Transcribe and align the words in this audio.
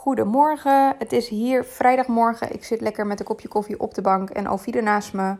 Goedemorgen, 0.00 0.94
het 0.98 1.12
is 1.12 1.28
hier 1.28 1.64
vrijdagmorgen. 1.64 2.52
Ik 2.52 2.64
zit 2.64 2.80
lekker 2.80 3.06
met 3.06 3.20
een 3.20 3.26
kopje 3.26 3.48
koffie 3.48 3.80
op 3.80 3.94
de 3.94 4.02
bank 4.02 4.30
en 4.30 4.48
Ovide 4.48 4.80
naast 4.80 5.12
me. 5.12 5.36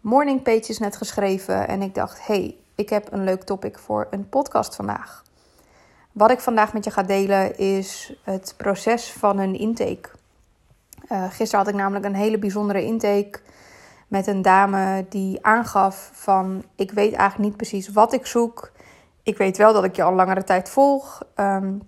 Morning 0.00 0.42
Page 0.42 0.68
is 0.68 0.78
net 0.78 0.96
geschreven 0.96 1.68
en 1.68 1.82
ik 1.82 1.94
dacht, 1.94 2.26
hey, 2.26 2.56
ik 2.74 2.88
heb 2.88 3.12
een 3.12 3.24
leuk 3.24 3.42
topic 3.42 3.78
voor 3.78 4.06
een 4.10 4.28
podcast 4.28 4.74
vandaag. 4.74 5.22
Wat 6.12 6.30
ik 6.30 6.40
vandaag 6.40 6.72
met 6.72 6.84
je 6.84 6.90
ga 6.90 7.02
delen 7.02 7.58
is 7.58 8.18
het 8.22 8.54
proces 8.56 9.12
van 9.12 9.38
een 9.38 9.58
intake. 9.58 10.08
Uh, 11.12 11.24
gisteren 11.30 11.64
had 11.64 11.74
ik 11.74 11.80
namelijk 11.80 12.04
een 12.04 12.14
hele 12.14 12.38
bijzondere 12.38 12.84
intake 12.84 13.40
met 14.08 14.26
een 14.26 14.42
dame 14.42 15.06
die 15.08 15.44
aangaf 15.44 16.10
van 16.12 16.64
ik 16.74 16.90
weet 16.90 17.12
eigenlijk 17.12 17.48
niet 17.48 17.56
precies 17.56 17.88
wat 17.88 18.12
ik 18.12 18.26
zoek. 18.26 18.72
Ik 19.22 19.38
weet 19.38 19.56
wel 19.56 19.72
dat 19.72 19.84
ik 19.84 19.96
je 19.96 20.02
al 20.02 20.14
langere 20.14 20.44
tijd 20.44 20.68
volg. 20.68 21.22
Um, 21.36 21.82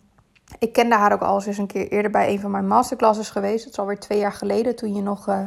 ik 0.58 0.72
kende 0.72 0.94
haar 0.94 1.12
ook 1.12 1.22
al. 1.22 1.40
Ze 1.40 1.48
is 1.48 1.58
een 1.58 1.66
keer 1.66 1.88
eerder 1.88 2.10
bij 2.10 2.28
een 2.28 2.40
van 2.40 2.50
mijn 2.50 2.66
masterclasses 2.66 3.30
geweest. 3.30 3.64
Het 3.64 3.72
is 3.72 3.78
alweer 3.78 3.98
twee 3.98 4.18
jaar 4.18 4.32
geleden 4.32 4.76
toen 4.76 4.94
je 4.94 5.02
nog 5.02 5.28
uh, 5.28 5.38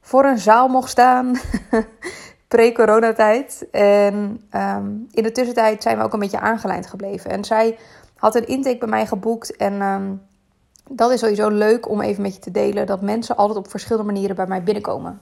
voor 0.00 0.24
een 0.24 0.38
zaal 0.38 0.68
mocht 0.68 0.90
staan. 0.90 1.36
Pre-coronatijd. 2.48 3.66
En 3.70 4.14
um, 4.54 5.06
in 5.10 5.22
de 5.22 5.32
tussentijd 5.32 5.82
zijn 5.82 5.98
we 5.98 6.04
ook 6.04 6.12
een 6.12 6.18
beetje 6.18 6.40
aangelijnd 6.40 6.86
gebleven. 6.86 7.30
En 7.30 7.44
zij 7.44 7.78
had 8.16 8.34
een 8.34 8.46
intake 8.46 8.78
bij 8.78 8.88
mij 8.88 9.06
geboekt. 9.06 9.56
En 9.56 9.82
um, 9.82 10.22
dat 10.90 11.10
is 11.10 11.20
sowieso 11.20 11.48
leuk 11.48 11.88
om 11.88 12.00
even 12.00 12.22
met 12.22 12.34
je 12.34 12.40
te 12.40 12.50
delen. 12.50 12.86
Dat 12.86 13.00
mensen 13.00 13.36
altijd 13.36 13.58
op 13.58 13.70
verschillende 13.70 14.12
manieren 14.12 14.36
bij 14.36 14.46
mij 14.46 14.62
binnenkomen. 14.62 15.20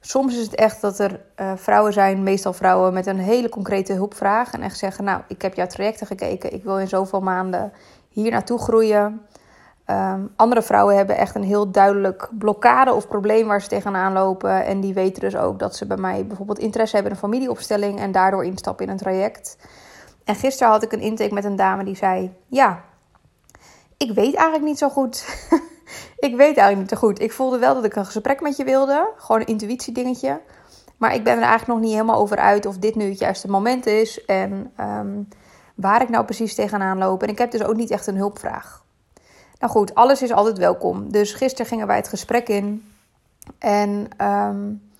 Soms 0.00 0.36
is 0.36 0.42
het 0.42 0.54
echt 0.54 0.80
dat 0.80 0.98
er 0.98 1.20
uh, 1.36 1.52
vrouwen 1.56 1.92
zijn, 1.92 2.22
meestal 2.22 2.52
vrouwen, 2.52 2.92
met 2.92 3.06
een 3.06 3.18
hele 3.18 3.48
concrete 3.48 3.92
hulpvraag. 3.92 4.52
En 4.52 4.62
echt 4.62 4.78
zeggen: 4.78 5.04
Nou, 5.04 5.20
ik 5.28 5.42
heb 5.42 5.54
jouw 5.54 5.66
trajecten 5.66 6.06
gekeken. 6.06 6.52
Ik 6.52 6.64
wil 6.64 6.78
in 6.78 6.88
zoveel 6.88 7.20
maanden 7.20 7.72
hier 8.12 8.30
naartoe 8.30 8.58
groeien. 8.58 9.26
Um, 9.86 10.32
andere 10.36 10.62
vrouwen 10.62 10.96
hebben 10.96 11.16
echt 11.16 11.34
een 11.34 11.42
heel 11.42 11.70
duidelijk 11.70 12.28
blokkade 12.38 12.92
of 12.92 13.08
probleem 13.08 13.46
waar 13.46 13.62
ze 13.62 13.68
tegenaan 13.68 14.12
lopen. 14.12 14.64
En 14.64 14.80
die 14.80 14.94
weten 14.94 15.20
dus 15.20 15.36
ook 15.36 15.58
dat 15.58 15.76
ze 15.76 15.86
bij 15.86 15.96
mij 15.96 16.26
bijvoorbeeld 16.26 16.58
interesse 16.58 16.94
hebben 16.94 17.12
in 17.12 17.18
een 17.18 17.30
familieopstelling 17.30 17.98
en 17.98 18.12
daardoor 18.12 18.44
instappen 18.44 18.84
in 18.84 18.90
een 18.90 18.98
traject. 18.98 19.56
En 20.24 20.34
gisteren 20.34 20.72
had 20.72 20.82
ik 20.82 20.92
een 20.92 21.00
intake 21.00 21.34
met 21.34 21.44
een 21.44 21.56
dame 21.56 21.84
die 21.84 21.96
zei: 21.96 22.32
Ja, 22.46 22.84
ik 23.96 24.12
weet 24.12 24.34
eigenlijk 24.34 24.64
niet 24.64 24.78
zo 24.78 24.88
goed. 24.88 25.24
ik 26.28 26.36
weet 26.36 26.56
eigenlijk 26.56 26.78
niet 26.78 26.88
zo 26.88 26.96
goed. 26.96 27.20
Ik 27.20 27.32
voelde 27.32 27.58
wel 27.58 27.74
dat 27.74 27.84
ik 27.84 27.96
een 27.96 28.06
gesprek 28.06 28.40
met 28.40 28.56
je 28.56 28.64
wilde. 28.64 29.12
Gewoon 29.16 29.40
een 29.40 29.46
intuïtiedingetje. 29.46 30.40
Maar 30.96 31.14
ik 31.14 31.24
ben 31.24 31.36
er 31.36 31.42
eigenlijk 31.42 31.68
nog 31.68 31.80
niet 31.80 31.92
helemaal 31.92 32.20
over 32.20 32.36
uit 32.36 32.66
of 32.66 32.78
dit 32.78 32.94
nu 32.94 33.08
het 33.08 33.18
juiste 33.18 33.48
moment 33.48 33.86
is. 33.86 34.24
En 34.24 34.72
um, 34.80 35.28
waar 35.74 36.02
ik 36.02 36.08
nou 36.08 36.24
precies 36.24 36.54
tegenaan 36.54 36.98
loop. 36.98 37.22
En 37.22 37.28
ik 37.28 37.38
heb 37.38 37.50
dus 37.50 37.64
ook 37.64 37.76
niet 37.76 37.90
echt 37.90 38.06
een 38.06 38.16
hulpvraag. 38.16 38.84
Nou 39.58 39.72
goed, 39.72 39.94
alles 39.94 40.22
is 40.22 40.32
altijd 40.32 40.58
welkom. 40.58 41.12
Dus 41.12 41.32
gisteren 41.32 41.66
gingen 41.66 41.86
wij 41.86 41.96
het 41.96 42.08
gesprek 42.08 42.48
in. 42.48 42.92
En 43.58 44.08
um, 44.26 44.90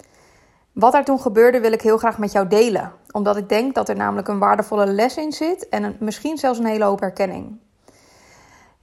wat 0.72 0.92
daar 0.92 1.04
toen 1.04 1.20
gebeurde, 1.20 1.60
wil 1.60 1.72
ik 1.72 1.82
heel 1.82 1.98
graag 1.98 2.18
met 2.18 2.32
jou 2.32 2.48
delen. 2.48 2.92
Omdat 3.10 3.36
ik 3.36 3.48
denk 3.48 3.74
dat 3.74 3.88
er 3.88 3.96
namelijk 3.96 4.28
een 4.28 4.38
waardevolle 4.38 4.86
les 4.86 5.16
in 5.16 5.32
zit. 5.32 5.68
En 5.68 5.82
een, 5.82 5.96
misschien 5.98 6.38
zelfs 6.38 6.58
een 6.58 6.66
hele 6.66 6.84
hoop 6.84 7.00
herkenning. 7.00 7.58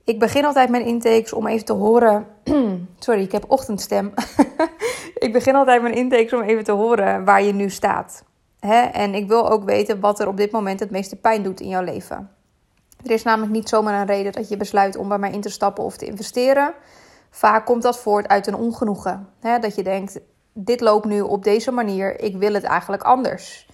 Ik 0.04 0.20
begin 0.20 0.46
altijd 0.46 0.70
mijn 0.70 0.86
intakes 0.86 1.34
om 1.34 1.48
even 1.48 1.66
te 1.66 1.74
horen. 1.74 2.28
Sorry, 3.00 3.22
ik 3.22 3.32
heb 3.32 3.46
ochtendstem. 3.48 4.14
ik 5.26 5.34
begin 5.34 5.56
altijd 5.56 5.82
mijn 5.82 5.94
intakes 5.94 6.34
om 6.34 6.42
even 6.42 6.64
te 6.64 6.72
horen 6.72 7.26
waar 7.26 7.44
je 7.44 7.54
nu 7.54 7.70
staat. 7.70 8.24
Hè? 8.60 8.82
En 8.82 9.14
ik 9.16 9.28
wil 9.28 9.50
ook 9.50 9.64
weten 9.64 10.00
wat 10.00 10.20
er 10.20 10.28
op 10.28 10.38
dit 10.38 10.52
moment 10.52 10.80
het 10.80 10.92
meeste 10.92 11.16
pijn 11.16 11.44
doet 11.44 11.60
in 11.60 11.68
jouw 11.68 11.84
leven. 11.84 12.30
Er 13.06 13.12
is 13.12 13.24
namelijk 13.24 13.52
niet 13.52 13.70
zomaar 13.70 14.00
een 14.00 14.08
reden 14.08 14.32
dat 14.32 14.50
je 14.50 14.58
besluit 14.58 14.96
om 14.96 15.08
bij 15.08 15.18
mij 15.18 15.32
in 15.32 15.42
te 15.42 15.50
stappen 15.50 15.84
of 15.84 15.98
te 15.98 16.06
investeren. 16.06 16.74
Vaak 17.30 17.66
komt 17.66 17.82
dat 17.82 18.00
voort 18.00 18.28
uit 18.28 18.48
een 18.48 18.56
ongenoegen. 18.56 19.28
Hè? 19.40 19.60
Dat 19.60 19.76
je 19.76 19.84
denkt, 19.84 20.20
dit 20.54 20.82
loopt 20.82 21.06
nu 21.06 21.22
op 21.22 21.44
deze 21.44 21.72
manier, 21.72 22.20
ik 22.20 22.38
wil 22.38 22.54
het 22.54 22.64
eigenlijk 22.64 23.04
anders. 23.04 23.68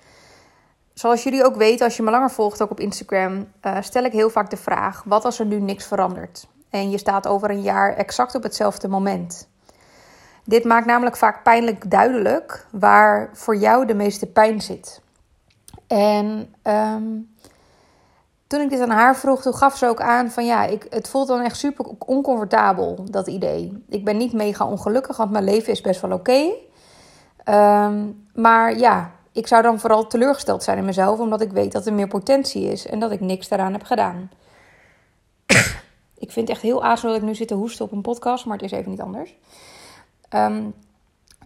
Zoals 0.94 1.24
jullie 1.24 1.44
ook 1.44 1.56
weten, 1.56 1.85
als 1.85 1.97
je 1.97 2.03
me 2.03 2.12
langer 2.12 2.31
volgt, 2.31 2.62
ook 2.62 2.72
op 2.72 2.79
Instagram, 2.79 3.47
uh, 3.62 3.78
stel 3.81 4.03
ik 4.03 4.12
heel 4.12 4.29
vaak 4.29 4.50
de 4.50 4.57
vraag: 4.57 5.03
wat 5.06 5.25
als 5.25 5.40
er 5.40 5.45
nu 5.45 5.59
niks 5.59 5.85
verandert? 5.85 6.47
En 6.69 6.90
je 6.90 6.97
staat 6.97 7.28
over 7.28 7.50
een 7.50 7.62
jaar 7.62 7.95
exact 7.95 8.35
op 8.35 8.44
hetzelfde 8.44 8.88
moment. 8.88 9.47
Dit 10.45 10.63
maakt 10.63 10.85
namelijk 10.85 11.17
vaak 11.17 11.44
pijnlijk 11.44 11.91
duidelijk 11.91 12.66
waar 12.72 13.29
voor 13.33 13.56
jou 13.56 13.85
de 13.85 13.95
meeste 13.95 14.25
pijn 14.25 14.61
zit. 14.61 15.01
En 15.88 16.53
um, 16.63 17.35
toen 18.47 18.61
ik 18.61 18.69
dit 18.69 18.79
aan 18.79 18.89
haar 18.89 19.16
vroeg, 19.16 19.41
toen 19.41 19.53
gaf 19.53 19.78
ze 19.78 19.88
ook 19.88 20.01
aan 20.01 20.31
van 20.31 20.45
ja, 20.45 20.66
ik, 20.66 20.88
het 20.89 21.07
voelt 21.07 21.28
dan 21.28 21.41
echt 21.41 21.57
super 21.57 21.85
oncomfortabel, 22.00 23.06
dat 23.09 23.28
idee. 23.28 23.83
Ik 23.89 24.06
ben 24.06 24.17
niet 24.17 24.33
mega 24.33 24.66
ongelukkig, 24.66 25.17
want 25.17 25.31
mijn 25.31 25.44
leven 25.44 25.72
is 25.72 25.81
best 25.81 26.01
wel 26.01 26.11
oké. 26.11 26.51
Um, 27.50 28.27
maar 28.33 28.77
ja, 28.77 29.12
ik 29.31 29.47
zou 29.47 29.62
dan 29.62 29.79
vooral 29.79 30.07
teleurgesteld 30.07 30.63
zijn 30.63 30.77
in 30.77 30.85
mezelf, 30.85 31.19
omdat 31.19 31.41
ik 31.41 31.51
weet 31.51 31.72
dat 31.72 31.85
er 31.85 31.94
meer 31.94 32.07
potentie 32.07 32.72
is 32.72 32.85
en 32.88 33.00
dat 33.00 33.12
ik 33.12 33.19
niks 33.19 33.47
daaraan 33.47 33.73
heb 33.73 33.83
gedaan. 33.83 34.29
ik 36.25 36.31
vind 36.31 36.47
het 36.47 36.50
echt 36.50 36.62
heel 36.62 36.83
aardig 36.83 37.01
dat 37.01 37.16
ik 37.16 37.22
nu 37.22 37.35
zit 37.35 37.47
te 37.47 37.53
hoesten 37.53 37.85
op 37.85 37.91
een 37.91 38.01
podcast, 38.01 38.45
maar 38.45 38.57
het 38.57 38.66
is 38.66 38.72
even 38.72 38.91
niet 38.91 39.01
anders. 39.01 39.35
Um, 40.35 40.73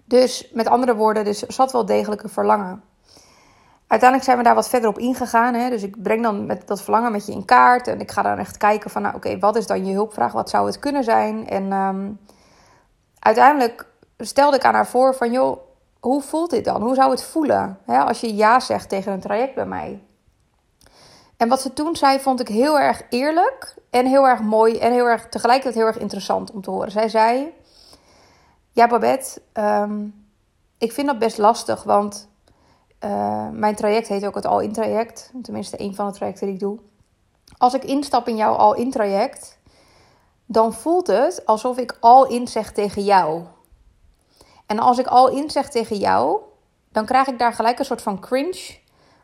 dus 0.06 0.50
met 0.54 0.68
andere 0.68 0.96
woorden, 0.96 1.24
dus 1.24 1.40
zat 1.40 1.72
wel 1.72 1.86
degelijk 1.86 2.24
een 2.24 2.30
verlangen. 2.30 2.84
Uiteindelijk 3.88 4.30
zijn 4.30 4.38
we 4.38 4.44
daar 4.44 4.56
wat 4.56 4.70
verder 4.70 4.90
op 4.90 4.98
ingegaan. 4.98 5.54
Hè? 5.54 5.70
Dus 5.70 5.84
ik 5.84 6.02
breng 6.02 6.24
dan 6.24 6.46
met 6.46 6.68
dat 6.68 6.82
verlangen 6.82 7.12
met 7.12 7.26
je 7.26 7.32
in 7.32 7.46
kaart. 7.46 7.88
En 7.88 8.00
ik 8.00 8.12
ga 8.12 8.22
dan 8.22 8.38
echt 8.38 8.58
kijken 8.58 8.90
van, 8.90 9.02
nou 9.02 9.16
oké, 9.16 9.40
wat 9.40 9.56
is 9.56 9.68
dan 9.68 9.86
je 9.86 9.94
hulpvraag? 9.94 10.32
Wat 10.32 10.50
zou 10.50 10.66
het 10.66 10.80
kunnen 10.80 11.04
zijn? 11.04 11.48
En 11.48 11.72
um, 11.72 12.20
uiteindelijk 13.20 13.86
stelde 14.18 14.58
ik 14.58 14.64
aan 14.64 14.74
haar 14.74 14.88
voor 14.88 15.16
van, 15.16 15.32
joh, 15.32 15.60
hoe 16.00 16.22
voelt 16.22 16.50
dit 16.50 16.66
dan? 16.66 16.82
Hoe 16.82 16.96
zou 16.96 17.12
het 17.12 17.24
voelen 17.24 17.78
hè, 17.86 18.00
als 18.00 18.20
je 18.20 18.36
ja 18.36 18.60
zegt 18.60 18.90
tegen 18.90 19.12
een 19.12 19.20
traject 19.20 19.56
bij 19.56 19.66
mij? 19.66 20.04
En 21.38 21.48
wat 21.48 21.62
ze 21.62 21.74
toen 21.74 21.96
zei, 21.96 22.20
vond 22.20 22.40
ik 22.40 22.48
heel 22.48 22.80
erg 22.80 23.02
eerlijk 23.10 23.76
en 23.90 24.06
heel 24.06 24.28
erg 24.28 24.42
mooi 24.42 24.78
en 24.78 24.92
heel 24.92 25.06
erg, 25.06 25.30
tegelijkertijd 25.30 25.76
heel 25.76 25.86
erg 25.86 25.98
interessant 25.98 26.52
om 26.52 26.62
te 26.62 26.70
horen. 26.70 26.92
Zij 26.92 27.10
zei: 27.10 27.54
Ja, 28.72 28.88
Babette, 28.88 29.42
um, 29.54 30.28
ik 30.78 30.92
vind 30.92 31.08
dat 31.08 31.20
best 31.20 31.38
lastig, 31.38 31.84
want 31.84 32.30
uh, 33.04 33.50
mijn 33.50 33.76
traject 33.76 34.08
heet 34.08 34.26
ook 34.26 34.36
het 34.36 34.46
All-In 34.46 34.72
traject. 34.72 35.32
Tenminste, 35.42 35.82
een 35.82 35.96
van 35.96 36.08
de 36.08 36.14
trajecten 36.14 36.46
die 36.46 36.56
ik 36.56 36.62
doe. 36.62 36.80
Als 37.58 37.74
ik 37.74 37.84
instap 37.84 38.28
in 38.28 38.36
jouw 38.36 38.54
All-In 38.54 38.92
traject, 38.92 39.60
dan 40.46 40.74
voelt 40.74 41.08
het 41.08 41.46
alsof 41.46 41.78
ik 41.78 41.98
All-In 42.00 42.48
zeg 42.48 42.72
tegen 42.72 43.04
jou. 43.04 43.44
En 44.66 44.80
als 44.80 44.98
ik 44.98 45.08
al 45.08 45.30
in 45.30 45.50
zeg 45.50 45.70
tegen 45.70 45.98
jou, 45.98 46.42
dan 46.92 47.06
krijg 47.06 47.28
ik 47.28 47.40
daar 47.40 47.54
gelijk 47.54 47.80
een 47.80 47.86
soort 47.86 48.02
van 48.02 48.20
cringe. 48.20 48.78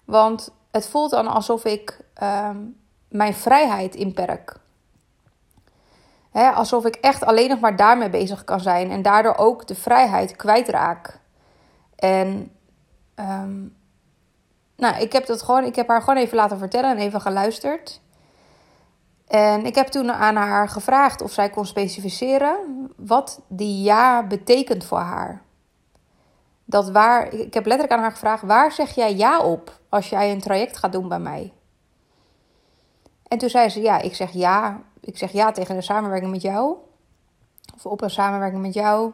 Want 0.06 0.54
het 0.72 0.88
voelt 0.88 1.12
dan 1.12 1.28
alsof 1.28 1.66
ik 1.66 2.06
um, 2.24 2.80
mijn 3.10 3.34
vrijheid 3.34 3.96
inperk. 3.96 4.60
Alsof 6.36 6.86
ik 6.86 6.96
echt 6.96 7.26
alleen 7.26 7.50
nog 7.50 7.60
maar 7.60 7.76
daarmee 7.76 8.10
bezig 8.10 8.44
kan 8.44 8.60
zijn 8.60 8.92
en 8.92 9.02
daardoor 9.02 9.36
ook 9.36 9.68
de 9.68 9.76
vrijheid 9.76 10.36
kwijtraak. 10.36 11.20
En 11.96 12.52
um, 13.16 13.76
nou, 14.76 15.02
ik 15.02 15.14
heb, 15.14 15.26
dat 15.26 15.42
gewoon, 15.42 15.64
ik 15.64 15.76
heb 15.76 15.88
haar 15.88 16.02
gewoon 16.02 16.18
even 16.24 16.36
laten 16.36 16.58
vertellen 16.58 16.90
en 16.90 16.98
even 16.98 17.22
geluisterd. 17.22 18.02
En 19.28 19.66
ik 19.66 19.76
heb 19.76 19.88
toen 19.88 20.12
aan 20.12 20.36
haar 20.36 20.70
gevraagd 20.70 21.22
of 21.22 21.32
zij 21.32 21.50
kon 21.50 21.66
specificeren 21.66 22.56
wat 22.96 23.42
die 23.48 23.84
ja 23.84 24.24
betekent 24.24 24.86
voor 24.86 25.00
haar. 25.00 25.42
Dat 26.66 26.90
waar, 26.90 27.34
ik 27.34 27.54
heb 27.54 27.66
letterlijk 27.66 27.92
aan 27.92 28.02
haar 28.04 28.12
gevraagd: 28.12 28.44
waar 28.44 28.72
zeg 28.72 28.96
jij 28.96 29.16
ja 29.16 29.40
op 29.40 29.80
als 29.90 30.10
jij 30.10 30.32
een 30.32 30.42
traject 30.42 30.78
gaat 30.78 30.92
doen 30.92 31.08
bij 31.08 31.20
mij? 31.20 31.54
En 33.28 33.38
toen 33.38 33.50
zei 33.50 33.70
ze: 33.70 33.82
ja, 33.82 34.00
ik 34.00 34.16
zeg 34.16 34.32
ja. 34.32 34.82
Ik 35.06 35.18
zeg 35.18 35.32
ja 35.32 35.52
tegen 35.52 35.76
een 35.76 35.84
samenwerking 35.84 36.32
met 36.32 36.42
jou. 36.42 36.76
Of 37.76 37.86
op 37.86 38.02
een 38.02 38.10
samenwerking 38.10 38.62
met 38.62 38.74
jou. 38.74 39.12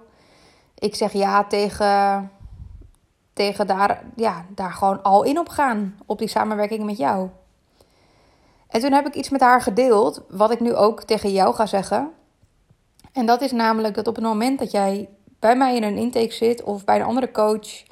Ik 0.75 0.95
zeg 0.95 1.13
ja 1.13 1.43
tegen, 1.43 2.31
tegen 3.33 3.67
daar, 3.67 4.03
ja, 4.15 4.45
daar 4.49 4.71
gewoon 4.71 5.01
al 5.03 5.23
in 5.23 5.39
op 5.39 5.49
gaan. 5.49 5.99
Op 6.05 6.17
die 6.19 6.27
samenwerking 6.27 6.83
met 6.83 6.97
jou. 6.97 7.29
En 8.67 8.81
toen 8.81 8.91
heb 8.91 9.07
ik 9.07 9.15
iets 9.15 9.29
met 9.29 9.41
haar 9.41 9.61
gedeeld, 9.61 10.21
wat 10.29 10.51
ik 10.51 10.59
nu 10.59 10.75
ook 10.75 11.03
tegen 11.03 11.31
jou 11.31 11.55
ga 11.55 11.65
zeggen. 11.65 12.11
En 13.13 13.25
dat 13.25 13.41
is 13.41 13.51
namelijk 13.51 13.95
dat 13.95 14.07
op 14.07 14.15
het 14.15 14.23
moment 14.23 14.59
dat 14.59 14.71
jij 14.71 15.09
bij 15.39 15.55
mij 15.55 15.75
in 15.75 15.83
een 15.83 15.97
intake 15.97 16.33
zit 16.33 16.63
of 16.63 16.83
bij 16.83 16.95
een 16.95 17.05
andere 17.05 17.31
coach 17.31 17.83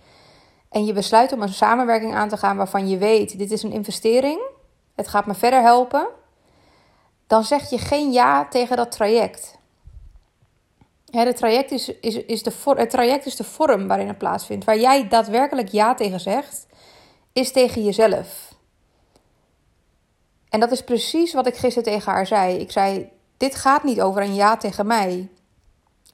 en 0.70 0.86
je 0.86 0.94
besluit 0.94 1.32
om 1.32 1.42
een 1.42 1.54
samenwerking 1.54 2.14
aan 2.14 2.30
te 2.30 2.38
gaan 2.38 2.58
waarvan 2.58 2.90
je 2.90 2.98
weet: 2.98 3.38
dit 3.38 3.52
is 3.52 3.64
een 3.64 3.72
investering, 3.72 4.42
het 4.96 5.08
gaat 5.08 5.26
me 5.26 5.34
verder 5.34 5.62
helpen, 5.62 6.08
dan 7.30 7.44
zeg 7.44 7.70
je 7.70 7.78
geen 7.78 8.12
ja 8.12 8.48
tegen 8.48 8.78
dat 8.78 8.92
traject. 8.92 9.58
Het, 11.12 11.36
traject 11.36 11.72
is, 11.72 11.90
is, 11.90 12.16
is 12.16 12.44
de, 12.44 12.52
het 12.66 12.90
traject 12.90 13.26
is 13.26 13.36
de 13.36 13.44
vorm 13.44 13.88
waarin 13.88 14.08
het 14.08 14.18
plaatsvindt. 14.18 14.66
Waar 14.66 14.80
jij 14.80 15.08
daadwerkelijk 15.08 15.68
ja 15.68 15.94
tegen 15.94 16.20
zegt, 16.20 16.66
is 17.34 17.52
tegen 17.52 17.84
jezelf. 17.84 18.54
En 20.50 20.60
dat 20.60 20.72
is 20.72 20.84
precies 20.84 21.34
wat 21.34 21.48
ik 21.48 21.56
gisteren 21.56 21.92
tegen 21.92 22.12
haar 22.12 22.28
zei. 22.28 22.58
Ik 22.58 22.72
zei: 22.72 23.10
dit 23.38 23.56
gaat 23.56 23.84
niet 23.84 24.02
over 24.02 24.22
een 24.22 24.36
ja 24.36 24.58
tegen 24.58 24.88
mij. 24.88 25.30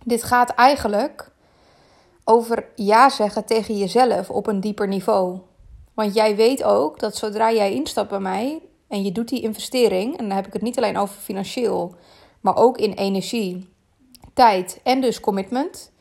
Dit 0.03 0.23
gaat 0.23 0.49
eigenlijk 0.49 1.31
over 2.23 2.65
ja 2.75 3.09
zeggen 3.09 3.45
tegen 3.45 3.77
jezelf 3.77 4.29
op 4.29 4.47
een 4.47 4.59
dieper 4.59 4.87
niveau. 4.87 5.39
Want 5.93 6.13
jij 6.13 6.35
weet 6.35 6.63
ook 6.63 6.99
dat 6.99 7.15
zodra 7.15 7.51
jij 7.51 7.73
instapt 7.73 8.09
bij 8.09 8.19
mij 8.19 8.61
en 8.95 9.03
je 9.03 9.11
doet 9.11 9.29
die 9.29 9.41
investering, 9.41 10.17
en 10.17 10.27
dan 10.27 10.35
heb 10.35 10.47
ik 10.47 10.53
het 10.53 10.61
niet 10.61 10.77
alleen 10.77 10.97
over 10.97 11.15
financieel, 11.15 11.95
maar 12.41 12.55
ook 12.55 12.77
in 12.77 12.93
energie, 12.93 13.69
tijd 14.33 14.79
en 14.83 15.01
dus 15.01 15.19
commitment, 15.19 15.91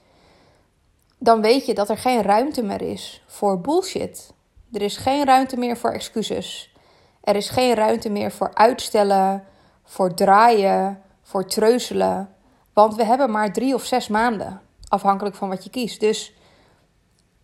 dan 1.18 1.40
weet 1.40 1.66
je 1.66 1.74
dat 1.74 1.88
er 1.88 1.98
geen 1.98 2.22
ruimte 2.22 2.62
meer 2.62 2.82
is 2.82 3.22
voor 3.26 3.60
bullshit. 3.60 4.32
Er 4.72 4.82
is 4.82 4.96
geen 4.96 5.24
ruimte 5.24 5.56
meer 5.56 5.76
voor 5.76 5.90
excuses. 5.90 6.74
Er 7.20 7.36
is 7.36 7.48
geen 7.48 7.74
ruimte 7.74 8.10
meer 8.10 8.32
voor 8.32 8.54
uitstellen, 8.54 9.44
voor 9.84 10.14
draaien, 10.14 11.02
voor 11.22 11.46
treuzelen. 11.46 12.34
Want 12.72 12.94
we 12.94 13.04
hebben 13.04 13.30
maar 13.30 13.52
drie 13.52 13.74
of 13.74 13.84
zes 13.84 14.08
maanden, 14.08 14.60
afhankelijk 14.88 15.36
van 15.36 15.48
wat 15.48 15.64
je 15.64 15.70
kiest. 15.70 16.00
Dus 16.00 16.34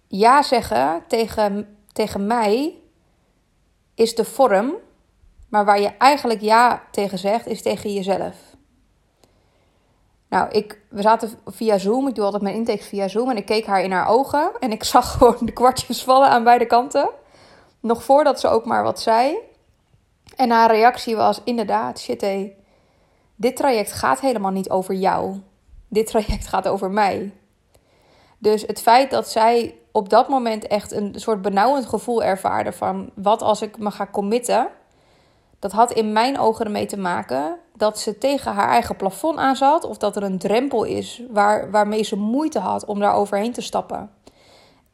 ja 0.06 0.42
zeggen 0.42 1.02
tegen, 1.06 1.76
tegen 1.92 2.26
mij 2.26 2.74
is 3.94 4.14
de 4.14 4.24
vorm, 4.24 4.74
maar 5.50 5.64
waar 5.64 5.80
je 5.80 5.96
eigenlijk 5.96 6.40
ja 6.40 6.82
tegen 6.90 7.18
zegt, 7.18 7.46
is 7.46 7.62
tegen 7.62 7.92
jezelf. 7.92 8.36
Nou, 10.28 10.50
ik, 10.50 10.80
we 10.88 11.02
zaten 11.02 11.30
via 11.46 11.78
Zoom. 11.78 12.08
Ik 12.08 12.14
doe 12.14 12.24
altijd 12.24 12.42
mijn 12.42 12.54
intakes 12.54 12.86
via 12.86 13.08
Zoom. 13.08 13.30
En 13.30 13.36
ik 13.36 13.46
keek 13.46 13.66
haar 13.66 13.82
in 13.82 13.92
haar 13.92 14.08
ogen. 14.08 14.50
En 14.60 14.70
ik 14.70 14.84
zag 14.94 15.12
gewoon 15.12 15.36
de 15.40 15.52
kwartjes 15.52 16.02
vallen 16.02 16.28
aan 16.28 16.44
beide 16.44 16.66
kanten. 16.66 17.10
Nog 17.80 18.04
voordat 18.04 18.40
ze 18.40 18.48
ook 18.48 18.64
maar 18.64 18.82
wat 18.82 19.00
zei. 19.00 19.36
En 20.36 20.50
haar 20.50 20.70
reactie 20.70 21.16
was 21.16 21.40
inderdaad, 21.44 22.00
shit 22.00 22.20
hé. 22.20 22.52
Dit 23.36 23.56
traject 23.56 23.92
gaat 23.92 24.20
helemaal 24.20 24.50
niet 24.50 24.70
over 24.70 24.94
jou. 24.94 25.40
Dit 25.88 26.06
traject 26.06 26.46
gaat 26.46 26.68
over 26.68 26.90
mij. 26.90 27.32
Dus 28.38 28.62
het 28.66 28.80
feit 28.80 29.10
dat 29.10 29.28
zij 29.28 29.74
op 29.92 30.08
dat 30.08 30.28
moment 30.28 30.66
echt 30.66 30.92
een 30.92 31.14
soort 31.16 31.42
benauwend 31.42 31.86
gevoel 31.86 32.22
ervaarde 32.22 32.72
van 32.72 33.10
wat 33.14 33.42
als 33.42 33.62
ik 33.62 33.78
me 33.78 33.90
ga 33.90 34.06
committen, 34.06 34.68
dat 35.60 35.72
had 35.72 35.92
in 35.92 36.12
mijn 36.12 36.38
ogen 36.38 36.64
ermee 36.64 36.86
te 36.86 36.98
maken 36.98 37.58
dat 37.76 37.98
ze 37.98 38.18
tegen 38.18 38.52
haar 38.52 38.68
eigen 38.68 38.96
plafond 38.96 39.38
aan 39.38 39.56
zat 39.56 39.84
of 39.84 39.96
dat 39.96 40.16
er 40.16 40.22
een 40.22 40.38
drempel 40.38 40.84
is 40.84 41.22
waar, 41.30 41.70
waarmee 41.70 42.02
ze 42.02 42.16
moeite 42.16 42.58
had 42.58 42.84
om 42.84 43.00
daar 43.00 43.14
overheen 43.14 43.52
te 43.52 43.60
stappen. 43.60 44.10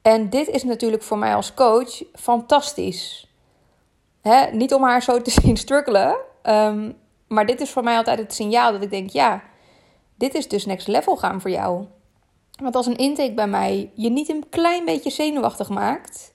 En 0.03 0.31
dit 0.31 0.49
is 0.49 0.65
natuurlijk 0.65 1.03
voor 1.03 1.19
mij 1.19 1.35
als 1.35 1.55
coach 1.55 2.03
fantastisch. 2.15 3.31
Hè? 4.21 4.51
Niet 4.51 4.75
om 4.75 4.83
haar 4.83 5.03
zo 5.03 5.23
te 5.23 5.31
zien 5.41 5.57
struggelen, 5.57 6.17
um, 6.43 6.97
maar 7.29 7.47
dit 7.47 7.61
is 7.61 7.71
voor 7.71 7.83
mij 7.83 7.97
altijd 7.97 8.19
het 8.19 8.35
signaal 8.35 8.73
dat 8.73 8.83
ik 8.83 8.91
denk: 8.91 9.11
ja, 9.11 9.43
dit 10.15 10.35
is 10.35 10.49
dus 10.49 10.67
next 10.67 10.87
level 10.87 11.17
gaan 11.17 11.41
voor 11.41 11.51
jou. 11.51 11.85
Want 12.63 12.77
als 12.77 12.87
een 12.87 12.97
intake 12.97 13.35
bij 13.35 13.47
mij 13.47 13.91
je 13.95 14.11
niet 14.11 14.29
een 14.29 14.49
klein 14.49 14.85
beetje 14.85 15.11
zenuwachtig 15.11 15.69
maakt, 15.69 16.33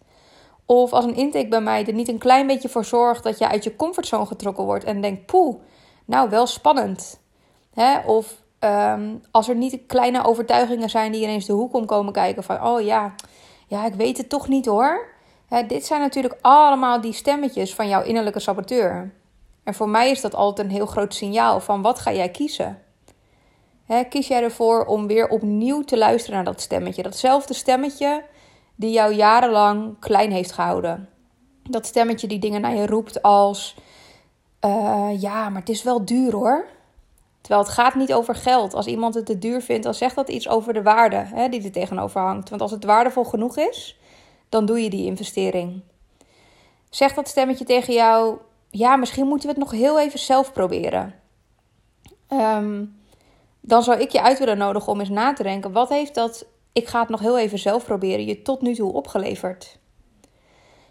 of 0.71 0.93
als 0.93 1.05
een 1.05 1.15
intake 1.15 1.47
bij 1.47 1.61
mij 1.61 1.85
er 1.85 1.93
niet 1.93 2.07
een 2.07 2.17
klein 2.17 2.47
beetje 2.47 2.69
voor 2.69 2.85
zorgt 2.85 3.23
dat 3.23 3.37
je 3.37 3.49
uit 3.49 3.63
je 3.63 3.75
comfortzone 3.75 4.25
getrokken 4.25 4.63
wordt 4.63 4.83
en 4.83 5.01
denkt: 5.01 5.25
poeh, 5.25 5.55
nou 6.05 6.29
wel 6.29 6.47
spannend. 6.47 7.19
Hè? 7.73 7.99
Of 7.99 8.35
um, 8.59 9.21
als 9.31 9.49
er 9.49 9.55
niet 9.55 9.79
kleine 9.87 10.25
overtuigingen 10.25 10.89
zijn 10.89 11.11
die 11.11 11.21
ineens 11.21 11.45
de 11.45 11.53
hoek 11.53 11.73
om 11.73 11.85
komen 11.85 12.13
kijken 12.13 12.43
van: 12.43 12.63
oh 12.63 12.81
ja, 12.81 13.15
ja, 13.67 13.85
ik 13.85 13.93
weet 13.93 14.17
het 14.17 14.29
toch 14.29 14.47
niet 14.47 14.65
hoor. 14.65 15.07
Hè, 15.47 15.65
dit 15.65 15.85
zijn 15.85 16.01
natuurlijk 16.01 16.37
allemaal 16.41 17.01
die 17.01 17.13
stemmetjes 17.13 17.75
van 17.75 17.87
jouw 17.87 18.03
innerlijke 18.03 18.39
saboteur. 18.39 19.13
En 19.63 19.73
voor 19.73 19.89
mij 19.89 20.11
is 20.11 20.21
dat 20.21 20.35
altijd 20.35 20.67
een 20.67 20.73
heel 20.73 20.85
groot 20.85 21.13
signaal 21.13 21.59
van 21.59 21.81
wat 21.81 21.99
ga 21.99 22.11
jij 22.11 22.29
kiezen? 22.29 22.81
Hè, 23.85 24.03
kies 24.03 24.27
jij 24.27 24.43
ervoor 24.43 24.85
om 24.85 25.07
weer 25.07 25.29
opnieuw 25.29 25.81
te 25.81 25.97
luisteren 25.97 26.35
naar 26.35 26.53
dat 26.53 26.61
stemmetje? 26.61 27.03
Datzelfde 27.03 27.53
stemmetje 27.53 28.23
die 28.75 28.91
jou 28.91 29.13
jarenlang 29.13 29.99
klein 29.99 30.31
heeft 30.31 30.51
gehouden. 30.51 31.09
Dat 31.63 31.85
stemmetje 31.85 32.27
die 32.27 32.39
dingen 32.39 32.61
naar 32.61 32.75
je 32.75 32.85
roept 32.85 33.21
als: 33.21 33.75
uh, 34.65 35.09
Ja, 35.21 35.49
maar 35.49 35.59
het 35.59 35.69
is 35.69 35.83
wel 35.83 36.05
duur 36.05 36.33
hoor. 36.33 36.65
Terwijl 37.41 37.63
het 37.63 37.73
gaat 37.73 37.95
niet 37.95 38.13
over 38.13 38.35
geld. 38.35 38.73
Als 38.73 38.87
iemand 38.87 39.13
het 39.13 39.25
te 39.25 39.37
duur 39.37 39.61
vindt, 39.61 39.83
dan 39.83 39.93
zegt 39.93 40.15
dat 40.15 40.29
iets 40.29 40.49
over 40.49 40.73
de 40.73 40.81
waarde 40.81 41.15
hè, 41.15 41.49
die 41.49 41.63
er 41.63 41.71
tegenover 41.71 42.21
hangt. 42.21 42.49
Want 42.49 42.61
als 42.61 42.71
het 42.71 42.85
waardevol 42.85 43.23
genoeg 43.23 43.57
is, 43.57 43.99
dan 44.49 44.65
doe 44.65 44.83
je 44.83 44.89
die 44.89 45.05
investering. 45.05 45.81
Zegt 46.89 47.15
dat 47.15 47.27
stemmetje 47.27 47.65
tegen 47.65 47.93
jou: 47.93 48.37
Ja, 48.69 48.95
misschien 48.95 49.27
moeten 49.27 49.47
we 49.49 49.53
het 49.53 49.63
nog 49.63 49.79
heel 49.79 49.99
even 49.99 50.19
zelf 50.19 50.53
proberen. 50.53 51.13
Um, 52.29 52.99
dan 53.61 53.83
zou 53.83 53.99
ik 53.99 54.11
je 54.11 54.21
uit 54.21 54.39
willen 54.39 54.57
nodigen 54.57 54.91
om 54.91 54.99
eens 54.99 55.09
na 55.09 55.33
te 55.33 55.43
denken: 55.43 55.71
wat 55.71 55.89
heeft 55.89 56.15
dat 56.15 56.45
ik 56.73 56.87
ga 56.87 56.99
het 56.99 57.09
nog 57.09 57.19
heel 57.19 57.37
even 57.37 57.59
zelf 57.59 57.85
proberen 57.85 58.25
je 58.25 58.41
tot 58.41 58.61
nu 58.61 58.75
toe 58.75 58.93
opgeleverd? 58.93 59.79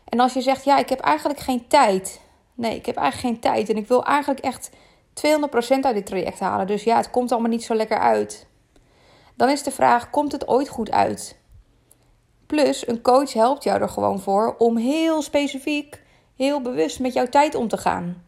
En 0.04 0.20
als 0.20 0.32
je 0.32 0.40
zegt: 0.40 0.64
Ja, 0.64 0.78
ik 0.78 0.88
heb 0.88 1.00
eigenlijk 1.00 1.40
geen 1.40 1.66
tijd. 1.68 2.20
Nee, 2.54 2.74
ik 2.74 2.86
heb 2.86 2.96
eigenlijk 2.96 3.34
geen 3.34 3.52
tijd 3.52 3.68
en 3.68 3.76
ik 3.76 3.88
wil 3.88 4.04
eigenlijk 4.04 4.40
echt 4.40 4.70
200% 5.14 5.80
uit 5.80 5.94
dit 5.94 6.06
traject 6.06 6.40
halen. 6.40 6.66
Dus 6.66 6.84
ja, 6.84 6.96
het 6.96 7.10
komt 7.10 7.32
allemaal 7.32 7.50
niet 7.50 7.64
zo 7.64 7.74
lekker 7.74 7.98
uit. 7.98 8.46
Dan 9.34 9.48
is 9.48 9.62
de 9.62 9.70
vraag: 9.70 10.10
komt 10.10 10.32
het 10.32 10.48
ooit 10.48 10.68
goed 10.68 10.90
uit? 10.90 11.38
Plus, 12.46 12.88
een 12.88 13.02
coach 13.02 13.32
helpt 13.32 13.64
jou 13.64 13.80
er 13.80 13.88
gewoon 13.88 14.20
voor 14.20 14.54
om 14.58 14.76
heel 14.76 15.22
specifiek, 15.22 16.02
heel 16.36 16.60
bewust 16.60 17.00
met 17.00 17.12
jouw 17.12 17.26
tijd 17.26 17.54
om 17.54 17.68
te 17.68 17.76
gaan. 17.76 18.24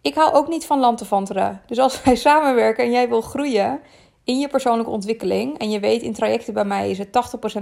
Ik 0.00 0.14
hou 0.14 0.32
ook 0.32 0.48
niet 0.48 0.66
van 0.66 0.78
lantefanteren. 0.78 1.62
Dus 1.66 1.78
als 1.78 2.02
wij 2.02 2.16
samenwerken 2.26 2.84
en 2.84 2.90
jij 2.90 3.08
wil 3.08 3.20
groeien 3.20 3.80
in 4.24 4.38
je 4.38 4.48
persoonlijke 4.48 4.90
ontwikkeling. 4.90 5.58
En 5.58 5.70
je 5.70 5.80
weet 5.80 6.02
in 6.02 6.12
trajecten 6.12 6.54
bij 6.54 6.64
mij 6.64 6.90
is 6.90 6.98
het 6.98 7.08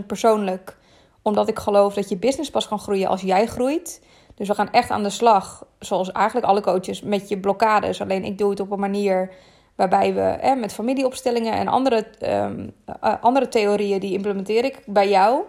80% 0.02 0.06
persoonlijk. 0.06 0.76
Omdat 1.22 1.48
ik 1.48 1.58
geloof 1.58 1.94
dat 1.94 2.08
je 2.08 2.16
business 2.16 2.50
pas 2.50 2.68
kan 2.68 2.78
groeien 2.78 3.08
als 3.08 3.20
jij 3.20 3.46
groeit. 3.46 4.02
Dus 4.34 4.48
we 4.48 4.54
gaan 4.54 4.70
echt 4.70 4.90
aan 4.90 5.02
de 5.02 5.10
slag, 5.10 5.66
zoals 5.78 6.12
eigenlijk 6.12 6.46
alle 6.46 6.60
coaches, 6.60 7.02
met 7.02 7.28
je 7.28 7.38
blokkades. 7.38 8.00
Alleen 8.00 8.24
ik 8.24 8.38
doe 8.38 8.50
het 8.50 8.60
op 8.60 8.70
een 8.70 8.80
manier 8.80 9.30
waarbij 9.74 10.14
we 10.14 10.20
eh, 10.20 10.56
met 10.56 10.72
familieopstellingen 10.72 11.52
en 11.52 11.68
andere, 11.68 12.06
um, 12.22 12.74
andere 13.20 13.48
theorieën, 13.48 14.00
die 14.00 14.12
implementeer 14.12 14.64
ik 14.64 14.82
bij 14.86 15.08
jou. 15.08 15.42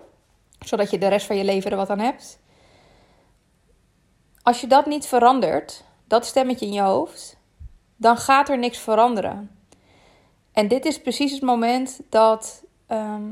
Zodat 0.59 0.91
je 0.91 0.97
de 0.97 1.07
rest 1.07 1.25
van 1.25 1.35
je 1.35 1.43
leven 1.43 1.71
er 1.71 1.77
wat 1.77 1.89
aan 1.89 1.99
hebt. 1.99 2.39
Als 4.41 4.61
je 4.61 4.67
dat 4.67 4.85
niet 4.85 5.05
verandert, 5.05 5.83
dat 6.07 6.25
stemmetje 6.25 6.65
in 6.65 6.73
je 6.73 6.81
hoofd, 6.81 7.37
dan 7.95 8.17
gaat 8.17 8.49
er 8.49 8.57
niks 8.57 8.77
veranderen. 8.77 9.58
En 10.53 10.67
dit 10.67 10.85
is 10.85 11.01
precies 11.01 11.31
het 11.31 11.41
moment 11.41 11.99
dat, 12.09 12.63
ehm, 12.87 13.31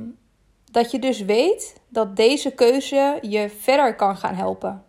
dat 0.71 0.91
je 0.91 1.00
dus 1.00 1.21
weet 1.21 1.75
dat 1.88 2.15
deze 2.15 2.51
keuze 2.51 3.17
je 3.21 3.50
verder 3.50 3.95
kan 3.95 4.17
gaan 4.17 4.36
helpen. 4.36 4.81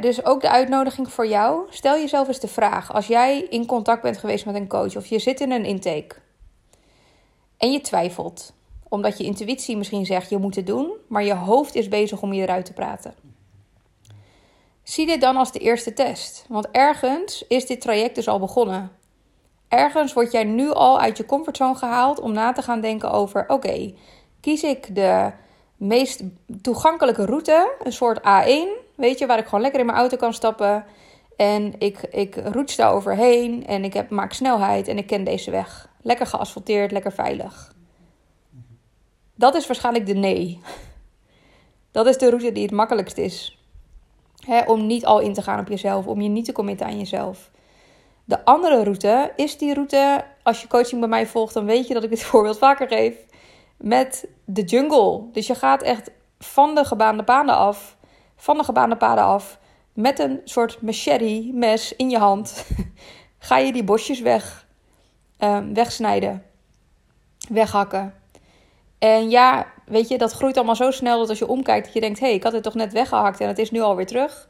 dus 0.00 0.24
ook 0.24 0.40
de 0.40 0.50
uitnodiging 0.50 1.12
voor 1.12 1.26
jou. 1.26 1.66
Stel 1.70 1.94
jezelf 1.94 2.28
eens 2.28 2.40
de 2.40 2.48
vraag: 2.48 2.92
als 2.92 3.06
jij 3.06 3.40
in 3.40 3.66
contact 3.66 4.02
bent 4.02 4.18
geweest 4.18 4.46
met 4.46 4.54
een 4.54 4.68
coach 4.68 4.96
of 4.96 5.06
je 5.06 5.18
zit 5.18 5.40
in 5.40 5.50
een 5.50 5.64
intake 5.64 6.16
en 7.56 7.72
je 7.72 7.80
twijfelt, 7.80 8.52
omdat 8.88 9.18
je 9.18 9.24
intuïtie 9.24 9.76
misschien 9.76 10.06
zegt 10.06 10.30
je 10.30 10.36
moet 10.36 10.54
het 10.54 10.66
doen, 10.66 10.92
maar 11.06 11.24
je 11.24 11.34
hoofd 11.34 11.74
is 11.74 11.88
bezig 11.88 12.22
om 12.22 12.32
je 12.32 12.42
eruit 12.42 12.64
te 12.64 12.72
praten. 12.72 13.14
Zie 14.82 15.06
dit 15.06 15.20
dan 15.20 15.36
als 15.36 15.52
de 15.52 15.58
eerste 15.58 15.92
test. 15.92 16.44
Want 16.48 16.68
ergens 16.70 17.44
is 17.48 17.66
dit 17.66 17.80
traject 17.80 18.14
dus 18.14 18.28
al 18.28 18.38
begonnen. 18.38 18.90
Ergens 19.70 20.12
word 20.12 20.32
jij 20.32 20.44
nu 20.44 20.70
al 20.70 21.00
uit 21.00 21.16
je 21.16 21.26
comfortzone 21.26 21.74
gehaald 21.74 22.20
om 22.20 22.32
na 22.32 22.52
te 22.52 22.62
gaan 22.62 22.80
denken 22.80 23.10
over: 23.10 23.44
oké, 23.48 23.94
kies 24.40 24.62
ik 24.62 24.94
de 24.94 25.32
meest 25.76 26.22
toegankelijke 26.62 27.24
route, 27.24 27.74
een 27.82 27.92
soort 27.92 28.18
A1, 28.18 28.84
weet 28.94 29.18
je, 29.18 29.26
waar 29.26 29.38
ik 29.38 29.44
gewoon 29.44 29.60
lekker 29.60 29.80
in 29.80 29.86
mijn 29.86 29.98
auto 29.98 30.16
kan 30.16 30.34
stappen. 30.34 30.84
En 31.36 31.74
ik, 31.78 32.00
ik 32.10 32.40
roets 32.44 32.76
daar 32.76 32.92
overheen 32.92 33.66
en 33.66 33.84
ik 33.84 33.92
heb, 33.92 34.10
maak 34.10 34.32
snelheid 34.32 34.88
en 34.88 34.98
ik 34.98 35.06
ken 35.06 35.24
deze 35.24 35.50
weg. 35.50 35.88
Lekker 36.02 36.26
geasfalteerd, 36.26 36.92
lekker 36.92 37.12
veilig. 37.12 37.74
Dat 39.34 39.54
is 39.54 39.66
waarschijnlijk 39.66 40.06
de 40.06 40.14
nee. 40.14 40.60
Dat 41.90 42.06
is 42.06 42.18
de 42.18 42.28
route 42.28 42.52
die 42.52 42.62
het 42.62 42.72
makkelijkst 42.72 43.18
is 43.18 43.58
om 44.66 44.86
niet 44.86 45.06
al 45.06 45.18
in 45.18 45.34
te 45.34 45.42
gaan 45.42 45.60
op 45.60 45.68
jezelf, 45.68 46.06
om 46.06 46.20
je 46.20 46.28
niet 46.28 46.44
te 46.44 46.52
committen 46.52 46.86
aan 46.86 46.98
jezelf. 46.98 47.50
De 48.30 48.44
andere 48.44 48.82
route 48.82 49.32
is 49.36 49.58
die 49.58 49.74
route, 49.74 50.24
als 50.42 50.60
je 50.62 50.68
coaching 50.68 51.00
bij 51.00 51.08
mij 51.08 51.26
volgt, 51.26 51.54
dan 51.54 51.64
weet 51.64 51.86
je 51.86 51.94
dat 51.94 52.04
ik 52.04 52.10
dit 52.10 52.22
voorbeeld 52.30 52.58
vaker 52.58 52.88
geef, 52.88 53.14
met 53.76 54.28
de 54.44 54.62
jungle. 54.62 55.22
Dus 55.32 55.46
je 55.46 55.54
gaat 55.54 55.82
echt 55.82 56.10
van 56.38 56.74
de 56.74 56.84
gebaande 56.84 57.24
paden 57.24 57.54
af, 57.54 57.96
van 58.36 58.58
de 58.58 58.64
gebaande 58.64 58.96
paden 58.96 59.24
af, 59.24 59.58
met 59.92 60.18
een 60.18 60.40
soort 60.44 60.82
machete, 60.82 61.50
mes 61.52 61.96
in 61.96 62.10
je 62.10 62.18
hand, 62.18 62.66
ga 63.38 63.58
je 63.58 63.72
die 63.72 63.84
bosjes 63.84 64.20
weg, 64.20 64.66
um, 65.38 65.74
wegsnijden, 65.74 66.42
weghakken. 67.48 68.14
En 68.98 69.30
ja, 69.30 69.66
weet 69.86 70.08
je, 70.08 70.18
dat 70.18 70.32
groeit 70.32 70.56
allemaal 70.56 70.76
zo 70.76 70.90
snel 70.90 71.18
dat 71.18 71.28
als 71.28 71.38
je 71.38 71.48
omkijkt, 71.48 71.84
dat 71.84 71.94
je 71.94 72.00
denkt: 72.00 72.20
hé, 72.20 72.26
hey, 72.26 72.34
ik 72.34 72.42
had 72.42 72.52
het 72.52 72.62
toch 72.62 72.74
net 72.74 72.92
weggehakt 72.92 73.40
en 73.40 73.48
het 73.48 73.58
is 73.58 73.70
nu 73.70 73.80
alweer 73.80 74.06
terug. 74.06 74.48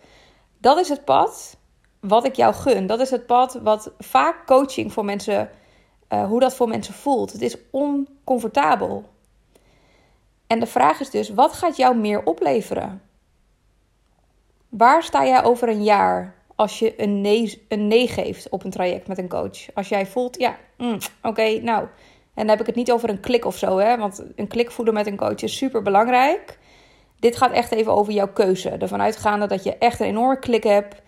Dat 0.58 0.78
is 0.78 0.88
het 0.88 1.04
pad 1.04 1.58
wat 2.00 2.24
ik 2.24 2.34
jou 2.34 2.54
gun. 2.54 2.86
Dat 2.86 3.00
is 3.00 3.10
het 3.10 3.26
pad 3.26 3.58
wat 3.62 3.92
vaak 3.98 4.46
coaching 4.46 4.92
voor 4.92 5.04
mensen, 5.04 5.50
uh, 6.08 6.26
hoe 6.26 6.40
dat 6.40 6.54
voor 6.54 6.68
mensen 6.68 6.94
voelt. 6.94 7.32
Het 7.32 7.42
is 7.42 7.56
oncomfortabel. 7.70 9.08
En 10.46 10.60
de 10.60 10.66
vraag 10.66 11.00
is 11.00 11.10
dus, 11.10 11.28
wat 11.28 11.52
gaat 11.52 11.76
jou 11.76 11.96
meer 11.96 12.22
opleveren? 12.24 13.02
Waar 14.68 15.02
sta 15.02 15.26
jij 15.26 15.44
over 15.44 15.68
een 15.68 15.82
jaar 15.82 16.34
als 16.54 16.78
je 16.78 17.02
een 17.02 17.20
nee, 17.20 17.64
een 17.68 17.86
nee 17.86 18.08
geeft 18.08 18.48
op 18.48 18.64
een 18.64 18.70
traject 18.70 19.06
met 19.06 19.18
een 19.18 19.28
coach? 19.28 19.74
Als 19.74 19.88
jij 19.88 20.06
voelt, 20.06 20.38
ja, 20.38 20.56
mm, 20.76 20.98
oké, 21.22 21.60
nou. 21.60 21.82
En 22.34 22.46
dan 22.46 22.48
heb 22.48 22.60
ik 22.60 22.66
het 22.66 22.74
niet 22.74 22.92
over 22.92 23.08
een 23.08 23.20
klik 23.20 23.44
of 23.44 23.56
zo, 23.56 23.78
hè? 23.78 23.96
Want 23.96 24.24
een 24.36 24.48
klik 24.48 24.70
voeden 24.70 24.94
met 24.94 25.06
een 25.06 25.16
coach 25.16 25.42
is 25.42 25.56
super 25.56 25.82
belangrijk. 25.82 26.58
Dit 27.18 27.36
gaat 27.36 27.52
echt 27.52 27.72
even 27.72 27.92
over 27.92 28.12
jouw 28.12 28.32
keuze. 28.32 28.70
Ervan 28.70 29.00
uitgaande 29.00 29.46
dat 29.46 29.64
je 29.64 29.76
echt 29.78 30.00
een 30.00 30.06
enorme 30.06 30.38
klik 30.38 30.62
hebt. 30.62 31.02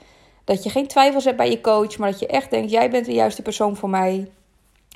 Dat 0.45 0.63
je 0.63 0.71
geen 0.71 0.87
twijfels 0.87 1.25
hebt 1.25 1.37
bij 1.37 1.51
je 1.51 1.61
coach, 1.61 1.99
maar 1.99 2.11
dat 2.11 2.21
je 2.21 2.27
echt 2.27 2.51
denkt: 2.51 2.71
jij 2.71 2.91
bent 2.91 3.07
de 3.07 3.13
juiste 3.13 3.43
persoon 3.43 3.77
voor 3.77 3.91
mij. 3.91 4.31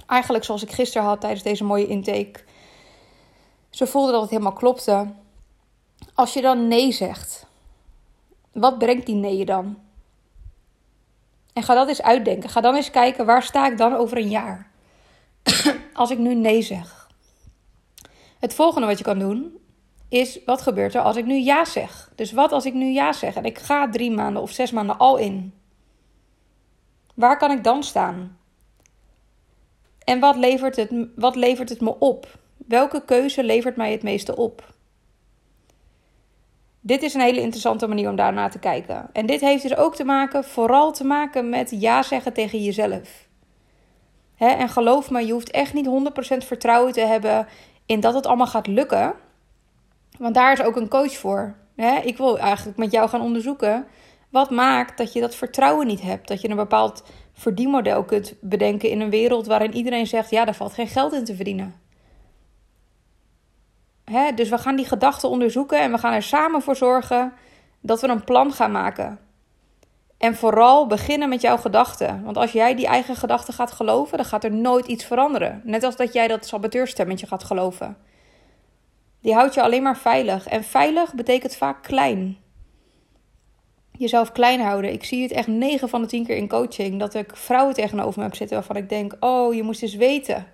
Eigenlijk 0.06 0.44
zoals 0.44 0.62
ik 0.62 0.70
gisteren 0.70 1.06
had 1.06 1.20
tijdens 1.20 1.42
deze 1.42 1.64
mooie 1.64 1.86
intake. 1.86 2.40
Ze 3.70 3.86
voelde 3.86 4.12
dat 4.12 4.20
het 4.20 4.30
helemaal 4.30 4.52
klopte. 4.52 5.06
Als 6.14 6.32
je 6.32 6.40
dan 6.40 6.68
nee 6.68 6.92
zegt, 6.92 7.46
wat 8.52 8.78
brengt 8.78 9.06
die 9.06 9.14
nee 9.14 9.36
je 9.36 9.44
dan? 9.44 9.78
En 11.52 11.62
ga 11.62 11.74
dat 11.74 11.88
eens 11.88 12.02
uitdenken. 12.02 12.48
Ga 12.48 12.60
dan 12.60 12.74
eens 12.74 12.90
kijken 12.90 13.26
waar 13.26 13.42
sta 13.42 13.66
ik 13.66 13.78
dan 13.78 13.94
over 13.94 14.16
een 14.16 14.28
jaar? 14.28 14.70
Als 15.92 16.10
ik 16.10 16.18
nu 16.18 16.34
nee 16.34 16.62
zeg. 16.62 17.08
Het 18.38 18.54
volgende 18.54 18.86
wat 18.86 18.98
je 18.98 19.04
kan 19.04 19.18
doen 19.18 19.58
is 20.16 20.44
wat 20.44 20.62
gebeurt 20.62 20.94
er 20.94 21.00
als 21.00 21.16
ik 21.16 21.24
nu 21.24 21.34
ja 21.34 21.64
zeg? 21.64 22.10
Dus 22.14 22.32
wat 22.32 22.52
als 22.52 22.64
ik 22.64 22.74
nu 22.74 22.86
ja 22.86 23.12
zeg 23.12 23.34
en 23.34 23.44
ik 23.44 23.58
ga 23.58 23.90
drie 23.90 24.10
maanden 24.10 24.42
of 24.42 24.50
zes 24.50 24.70
maanden 24.70 24.98
al 24.98 25.16
in? 25.16 25.54
Waar 27.14 27.38
kan 27.38 27.50
ik 27.50 27.64
dan 27.64 27.82
staan? 27.82 28.38
En 30.04 30.20
wat 30.20 30.36
levert 30.36 30.76
het, 30.76 30.90
wat 31.16 31.36
levert 31.36 31.68
het 31.68 31.80
me 31.80 31.98
op? 31.98 32.38
Welke 32.56 33.04
keuze 33.04 33.44
levert 33.44 33.76
mij 33.76 33.92
het 33.92 34.02
meeste 34.02 34.36
op? 34.36 34.74
Dit 36.80 37.02
is 37.02 37.14
een 37.14 37.20
hele 37.20 37.40
interessante 37.40 37.86
manier 37.86 38.08
om 38.08 38.16
daarnaar 38.16 38.50
te 38.50 38.58
kijken. 38.58 39.08
En 39.12 39.26
dit 39.26 39.40
heeft 39.40 39.62
dus 39.62 39.76
ook 39.76 39.94
te 39.94 40.04
maken, 40.04 40.44
vooral 40.44 40.92
te 40.92 41.04
maken 41.04 41.48
met 41.48 41.70
ja 41.70 42.02
zeggen 42.02 42.32
tegen 42.32 42.62
jezelf. 42.62 43.28
en 44.36 44.68
geloof 44.68 45.10
me, 45.10 45.26
je 45.26 45.32
hoeft 45.32 45.50
echt 45.50 45.74
niet 45.74 45.86
100% 45.86 46.46
vertrouwen 46.46 46.92
te 46.92 47.00
hebben 47.00 47.46
in 47.86 48.00
dat 48.00 48.14
het 48.14 48.26
allemaal 48.26 48.46
gaat 48.46 48.66
lukken. 48.66 49.14
Want 50.18 50.34
daar 50.34 50.52
is 50.52 50.62
ook 50.62 50.76
een 50.76 50.88
coach 50.88 51.16
voor. 51.16 51.54
ik 52.04 52.16
wil 52.16 52.38
eigenlijk 52.38 52.78
met 52.78 52.90
jou 52.92 53.08
gaan 53.08 53.20
onderzoeken. 53.20 53.86
Wat 54.30 54.50
maakt 54.50 54.98
dat 54.98 55.12
je 55.12 55.20
dat 55.20 55.34
vertrouwen 55.34 55.86
niet 55.86 56.02
hebt? 56.02 56.28
Dat 56.28 56.40
je 56.40 56.48
een 56.48 56.56
bepaald 56.56 57.02
verdienmodel 57.32 58.04
kunt 58.04 58.34
bedenken 58.40 58.88
in 58.88 59.00
een 59.00 59.10
wereld 59.10 59.46
waarin 59.46 59.74
iedereen 59.74 60.06
zegt: 60.06 60.30
ja, 60.30 60.44
daar 60.44 60.54
valt 60.54 60.72
geen 60.72 60.88
geld 60.88 61.12
in 61.12 61.24
te 61.24 61.34
verdienen. 61.34 61.74
Hè? 64.04 64.32
Dus 64.34 64.48
we 64.48 64.58
gaan 64.58 64.76
die 64.76 64.86
gedachten 64.86 65.28
onderzoeken 65.28 65.80
en 65.80 65.92
we 65.92 65.98
gaan 65.98 66.12
er 66.12 66.22
samen 66.22 66.62
voor 66.62 66.76
zorgen 66.76 67.32
dat 67.80 68.00
we 68.00 68.08
een 68.08 68.24
plan 68.24 68.52
gaan 68.52 68.72
maken. 68.72 69.18
En 70.18 70.36
vooral 70.36 70.86
beginnen 70.86 71.28
met 71.28 71.40
jouw 71.40 71.56
gedachten. 71.56 72.24
Want 72.24 72.36
als 72.36 72.52
jij 72.52 72.74
die 72.74 72.86
eigen 72.86 73.16
gedachten 73.16 73.54
gaat 73.54 73.72
geloven, 73.72 74.16
dan 74.16 74.26
gaat 74.26 74.44
er 74.44 74.52
nooit 74.52 74.86
iets 74.86 75.04
veranderen. 75.04 75.60
Net 75.64 75.82
als 75.82 75.96
dat 75.96 76.12
jij 76.12 76.28
dat 76.28 76.46
saboteurstemmetje 76.46 77.26
gaat 77.26 77.44
geloven. 77.44 77.96
Die 79.26 79.34
houdt 79.34 79.54
je 79.54 79.62
alleen 79.62 79.82
maar 79.82 79.96
veilig. 79.98 80.46
En 80.46 80.64
veilig 80.64 81.14
betekent 81.14 81.56
vaak 81.56 81.82
klein. 81.82 82.38
Jezelf 83.92 84.32
klein 84.32 84.60
houden. 84.60 84.92
Ik 84.92 85.04
zie 85.04 85.22
het 85.22 85.30
echt 85.30 85.46
9 85.46 85.88
van 85.88 86.02
de 86.02 86.06
10 86.06 86.26
keer 86.26 86.36
in 86.36 86.48
coaching. 86.48 86.98
Dat 86.98 87.14
ik 87.14 87.36
vrouwen 87.36 87.74
tegenover 87.74 88.18
me 88.18 88.24
heb 88.24 88.34
zitten 88.34 88.56
waarvan 88.56 88.76
ik 88.76 88.88
denk: 88.88 89.16
Oh, 89.20 89.54
je 89.54 89.62
moest 89.62 89.82
eens 89.82 89.94
weten. 89.94 90.46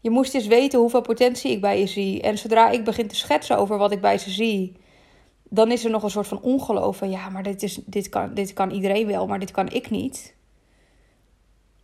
Je 0.00 0.10
moest 0.10 0.34
eens 0.34 0.46
weten 0.46 0.78
hoeveel 0.78 1.00
potentie 1.00 1.50
ik 1.50 1.60
bij 1.60 1.78
je 1.78 1.86
zie. 1.86 2.22
En 2.22 2.38
zodra 2.38 2.70
ik 2.70 2.84
begin 2.84 3.08
te 3.08 3.16
schetsen 3.16 3.58
over 3.58 3.78
wat 3.78 3.92
ik 3.92 4.00
bij 4.00 4.18
ze 4.18 4.30
zie, 4.30 4.76
dan 5.42 5.70
is 5.70 5.84
er 5.84 5.90
nog 5.90 6.02
een 6.02 6.10
soort 6.10 6.28
van 6.28 6.42
ongeloof 6.42 6.96
van 6.96 7.10
ja, 7.10 7.28
maar 7.28 7.42
dit, 7.42 7.62
is, 7.62 7.80
dit, 7.84 8.08
kan, 8.08 8.34
dit 8.34 8.52
kan 8.52 8.70
iedereen 8.70 9.06
wel, 9.06 9.26
maar 9.26 9.38
dit 9.38 9.50
kan 9.50 9.68
ik 9.68 9.90
niet. 9.90 10.34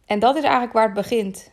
En 0.05 0.19
dat 0.19 0.37
is 0.37 0.43
eigenlijk 0.43 0.73
waar 0.73 0.85
het 0.85 0.95
begint. 0.95 1.51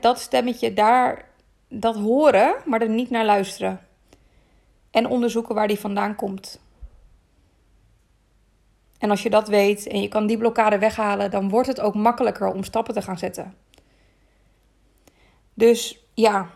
dat 0.00 0.20
stemmetje 0.20 0.72
daar, 0.72 1.27
dat 1.68 1.96
horen, 1.96 2.54
maar 2.64 2.80
er 2.80 2.88
niet 2.88 3.10
naar 3.10 3.24
luisteren. 3.24 3.80
En 4.90 5.06
onderzoeken 5.06 5.54
waar 5.54 5.68
die 5.68 5.78
vandaan 5.78 6.16
komt. 6.16 6.60
En 8.98 9.10
als 9.10 9.22
je 9.22 9.30
dat 9.30 9.48
weet 9.48 9.86
en 9.86 10.00
je 10.00 10.08
kan 10.08 10.26
die 10.26 10.38
blokkade 10.38 10.78
weghalen, 10.78 11.30
dan 11.30 11.48
wordt 11.48 11.68
het 11.68 11.80
ook 11.80 11.94
makkelijker 11.94 12.52
om 12.52 12.64
stappen 12.64 12.94
te 12.94 13.02
gaan 13.02 13.18
zetten. 13.18 13.54
Dus 15.54 15.98
ja, 16.14 16.50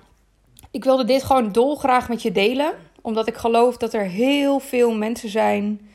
ik 0.71 0.85
wilde 0.85 1.04
dit 1.04 1.23
gewoon 1.23 1.52
dolgraag 1.52 2.09
met 2.09 2.23
je 2.23 2.33
delen. 2.33 2.75
Omdat 3.00 3.28
ik 3.28 3.35
geloof 3.35 3.76
dat 3.76 3.92
er 3.92 4.04
heel 4.04 4.59
veel 4.59 4.95
mensen 4.95 5.28
zijn. 5.28 5.90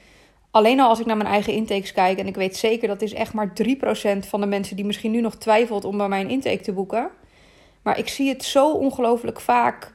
Alleen 0.52 0.80
al 0.80 0.90
als 0.90 1.00
ik 1.00 1.06
naar 1.06 1.18
mijn 1.18 1.30
eigen 1.30 1.54
intakes 1.54 1.94
kijk. 1.94 2.18
En 2.18 2.28
ik 2.28 2.36
weet 2.36 2.58
zeker 2.58 2.88
dat 2.88 3.02
is 3.02 3.14
echt 3.14 3.34
maar 3.34 3.54
3% 3.64 4.18
van 4.20 4.42
de 4.42 4.48
mensen 4.48 4.76
die 4.76 4.86
misschien 4.86 5.12
nu 5.12 5.22
nog 5.22 5.36
twijfelt 5.36 5.86
om 5.86 5.98
bij 5.98 6.08
mij 6.08 6.22
een 6.22 6.30
intake 6.30 6.64
te 6.64 6.74
boeken. 6.74 7.10
Maar 7.88 7.98
ik 7.98 8.08
zie 8.08 8.30
het 8.30 8.44
zo 8.44 8.72
ongelooflijk 8.72 9.40
vaak 9.40 9.92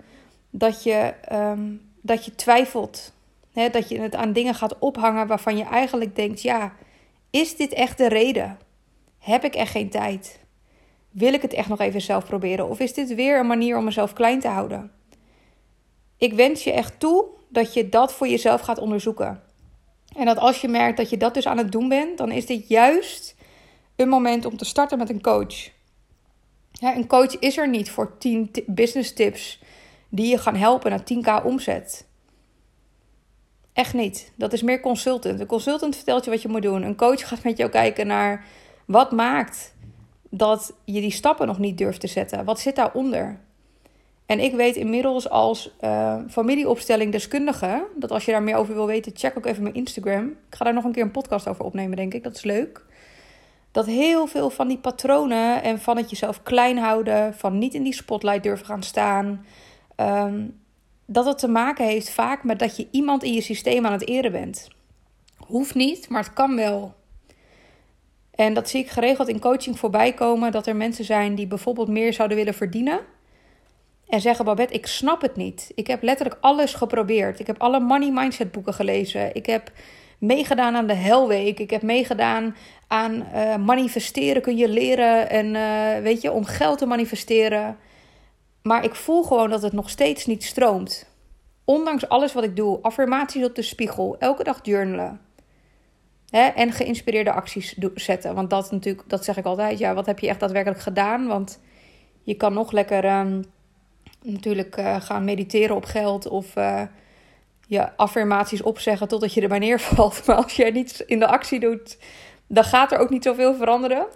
dat 0.51 0.83
je, 0.83 1.15
ehm, 1.25 1.73
dat 2.01 2.25
je 2.25 2.35
twijfelt. 2.35 3.13
Hè, 3.53 3.69
dat 3.69 3.89
je 3.89 4.01
het 4.01 4.15
aan 4.15 4.33
dingen 4.33 4.55
gaat 4.55 4.79
ophangen 4.79 5.27
waarvan 5.27 5.57
je 5.57 5.65
eigenlijk 5.65 6.17
denkt: 6.17 6.43
ja, 6.43 6.73
is 7.31 7.57
dit 7.57 7.73
echt 7.73 7.99
de 7.99 8.09
reden? 8.09 8.59
Heb 9.19 9.45
ik 9.45 9.55
echt 9.55 9.71
geen 9.71 9.91
tijd? 9.91 10.41
Wil 11.11 11.33
ik 11.33 11.43
het 11.43 11.53
echt 11.53 11.69
nog 11.69 11.81
even 11.81 12.01
zelf 12.01 12.25
proberen? 12.25 12.69
Of 12.69 12.81
is 12.81 12.95
dit 12.95 13.15
weer 13.15 13.39
een 13.39 13.47
manier 13.47 13.77
om 13.77 13.85
mezelf 13.85 14.13
klein 14.13 14.41
te 14.41 14.49
houden? 14.49 14.91
Ik 16.17 16.33
wens 16.33 16.65
je 16.65 16.73
echt 16.73 17.01
toe 17.01 17.25
dat 17.49 17.75
je 17.75 17.89
dat 17.89 18.13
voor 18.13 18.29
jezelf 18.29 18.61
gaat 18.61 18.79
onderzoeken. 18.79 19.43
En 20.17 20.25
dat 20.25 20.39
als 20.39 20.61
je 20.61 20.69
merkt 20.69 20.97
dat 20.97 21.11
je 21.11 21.17
dat 21.17 21.35
dus 21.35 21.47
aan 21.47 21.59
het 21.59 21.73
doen 21.73 21.89
bent, 21.89 22.19
dan 22.19 22.31
is 22.31 22.47
dit 22.47 22.69
juist 22.69 23.35
een 23.97 24.09
moment 24.09 24.45
om 24.45 24.57
te 24.57 24.65
starten 24.65 24.99
met 24.99 25.11
een 25.11 25.23
coach. 25.23 25.81
Een 26.91 27.07
coach 27.07 27.39
is 27.39 27.57
er 27.57 27.69
niet 27.69 27.91
voor 27.91 28.19
10 28.19 28.51
business 28.67 29.13
tips 29.13 29.63
die 30.09 30.27
je 30.27 30.39
gaan 30.39 30.57
helpen 30.57 30.91
naar 30.91 31.01
10k 31.01 31.45
omzet. 31.45 32.07
Echt 33.73 33.95
niet. 33.95 34.33
Dat 34.37 34.53
is 34.53 34.63
meer 34.63 34.81
consultant. 34.81 35.41
Een 35.41 35.47
consultant 35.47 35.97
vertelt 35.97 36.25
je 36.25 36.31
wat 36.31 36.43
je 36.43 36.49
moet 36.49 36.63
doen. 36.63 36.83
Een 36.83 36.97
coach 36.97 37.29
gaat 37.29 37.43
met 37.43 37.57
jou 37.57 37.71
kijken 37.71 38.07
naar 38.07 38.45
wat 38.87 39.13
maakt 39.13 39.75
dat 40.31 40.75
je 40.85 41.01
die 41.01 41.11
stappen 41.11 41.47
nog 41.47 41.59
niet 41.59 41.79
durft 41.79 42.01
te 42.01 42.07
zetten. 42.07 42.45
Wat 42.45 42.61
zit 42.61 42.77
daaronder? 42.77 43.39
En 44.27 44.41
ik 44.41 44.55
weet 44.55 44.77
inmiddels 44.77 45.29
als 45.29 45.75
uh, 45.81 46.17
familieopstelling 46.31 47.13
deskundige 47.13 47.87
dat 47.97 48.11
als 48.11 48.25
je 48.25 48.33
daar 48.33 48.43
meer 48.43 48.57
over 48.57 48.75
wil 48.75 48.87
weten, 48.87 49.13
check 49.15 49.37
ook 49.37 49.47
even 49.47 49.63
mijn 49.63 49.75
Instagram. 49.75 50.27
Ik 50.27 50.55
ga 50.55 50.65
daar 50.65 50.75
nog 50.75 50.85
een 50.85 50.93
keer 50.93 51.03
een 51.03 51.11
podcast 51.11 51.49
over 51.49 51.65
opnemen, 51.65 51.97
denk 51.97 52.15
ik. 52.15 52.23
Dat 52.23 52.37
is 52.37 52.43
leuk. 52.43 52.85
Dat 53.73 53.87
heel 53.87 54.27
veel 54.27 54.51
van 54.51 54.69
die 54.69 54.79
patronen 54.79 55.63
en 55.63 55.81
van 55.81 55.97
het 55.97 56.11
jezelf 56.11 56.43
klein 56.43 56.79
houden, 56.79 57.35
van 57.35 57.59
niet 57.59 57.75
in 57.75 57.83
die 57.83 57.95
spotlight 57.95 58.43
durven 58.43 58.67
gaan 58.67 58.83
staan, 58.83 59.47
ehm, 59.97 60.47
dat 61.07 61.25
het 61.25 61.39
te 61.39 61.49
maken 61.49 61.85
heeft 61.85 62.11
vaak 62.11 62.45
met 62.45 62.59
dat 62.59 62.77
je 62.77 62.89
iemand 62.91 63.23
in 63.23 63.33
je 63.33 63.41
systeem 63.41 63.87
aan 63.87 63.93
het 63.93 64.09
eren 64.09 64.33
bent. 64.33 64.69
Hoeft 65.37 65.75
niet, 65.75 66.09
maar 66.09 66.23
het 66.23 66.33
kan 66.33 66.57
wel. 66.57 66.95
En 68.35 68.55
dat 68.55 68.69
zie 68.69 68.81
ik 68.81 68.91
geregeld 68.91 69.29
in 69.29 69.41
coaching 69.41 69.79
voorbij 69.79 70.13
komen. 70.13 70.53
Dat 70.53 70.67
er 70.67 70.77
mensen 70.77 71.05
zijn 71.05 71.35
die 71.35 71.47
bijvoorbeeld 71.47 71.89
meer 71.89 72.13
zouden 72.13 72.37
willen 72.37 72.55
verdienen. 72.55 73.01
En 74.09 74.21
zeggen, 74.21 74.45
Babette, 74.45 74.75
ik 74.75 74.87
snap 74.87 75.21
het 75.21 75.37
niet. 75.37 75.73
Ik 75.75 75.87
heb 75.87 76.03
letterlijk 76.03 76.39
alles 76.41 76.75
geprobeerd. 76.75 77.41
Ik 77.41 77.47
heb 77.47 77.61
alle 77.61 77.81
money 77.81 78.11
mindset 78.11 78.53
boeken 78.53 78.75
gelezen. 78.75 79.35
Ik 79.35 79.47
heb 79.47 79.73
meegedaan 80.23 80.77
aan 80.77 80.87
de 80.87 80.95
Helweek. 80.95 81.59
Ik 81.59 81.71
heb 81.71 81.83
meegedaan 81.83 82.57
aan 82.87 83.27
uh, 83.35 83.57
manifesteren 83.57 84.43
kun 84.43 84.57
je 84.57 84.69
leren. 84.69 85.31
En 85.31 85.55
uh, 85.55 86.03
weet 86.03 86.23
je, 86.23 86.33
om 86.33 86.45
geld 86.45 86.79
te 86.79 86.87
manifesteren. 86.87 87.77
Maar 88.63 88.85
ik 88.85 88.95
voel 88.95 89.23
gewoon 89.23 89.51
dat 89.51 89.63
het 89.63 89.73
nog 89.73 89.91
steeds 89.91 90.27
niet 90.27 90.45
stroomt. 90.45 91.07
Ondanks 91.65 92.09
alles 92.09 92.33
wat 92.33 92.45
ik 92.45 92.57
doe. 92.57 92.79
Affirmaties 92.83 93.45
op 93.45 93.55
de 93.55 93.63
spiegel. 93.63 94.17
Elke 94.19 94.45
dag 94.45 94.61
journalen. 94.63 95.21
Hè, 96.31 96.47
en 96.47 96.73
geïnspireerde 96.73 97.33
acties 97.33 97.79
zetten. 97.95 98.35
Want 98.35 98.51
dat 98.51 98.71
natuurlijk, 98.71 99.09
dat 99.09 99.25
zeg 99.25 99.37
ik 99.37 99.45
altijd. 99.45 99.79
Ja, 99.79 99.95
wat 99.95 100.07
heb 100.07 100.19
je 100.19 100.29
echt 100.29 100.41
daadwerkelijk 100.41 100.81
gedaan? 100.81 101.27
Want 101.27 101.61
je 102.23 102.35
kan 102.35 102.53
nog 102.53 102.73
lekker 102.73 103.19
um, 103.19 103.45
natuurlijk 104.23 104.77
uh, 104.79 105.01
gaan 105.01 105.25
mediteren 105.25 105.77
op 105.77 105.85
geld 105.85 106.29
of 106.29 106.55
je 107.73 107.97
affirmaties 107.97 108.63
opzeggen 108.63 109.09
totdat 109.09 109.35
je 109.35 109.41
erbij 109.41 109.59
neervalt. 109.59 110.23
Maar 110.27 110.37
als 110.37 110.57
jij 110.57 110.71
niets 110.71 111.05
in 111.05 111.19
de 111.19 111.27
actie 111.27 111.61
doet, 111.61 111.99
dan 112.47 112.65
gaat 112.65 112.93
er 112.93 112.99
ook 112.99 113.11
niet 113.11 113.25
zoveel 113.25 113.55
veranderen. 113.55 114.07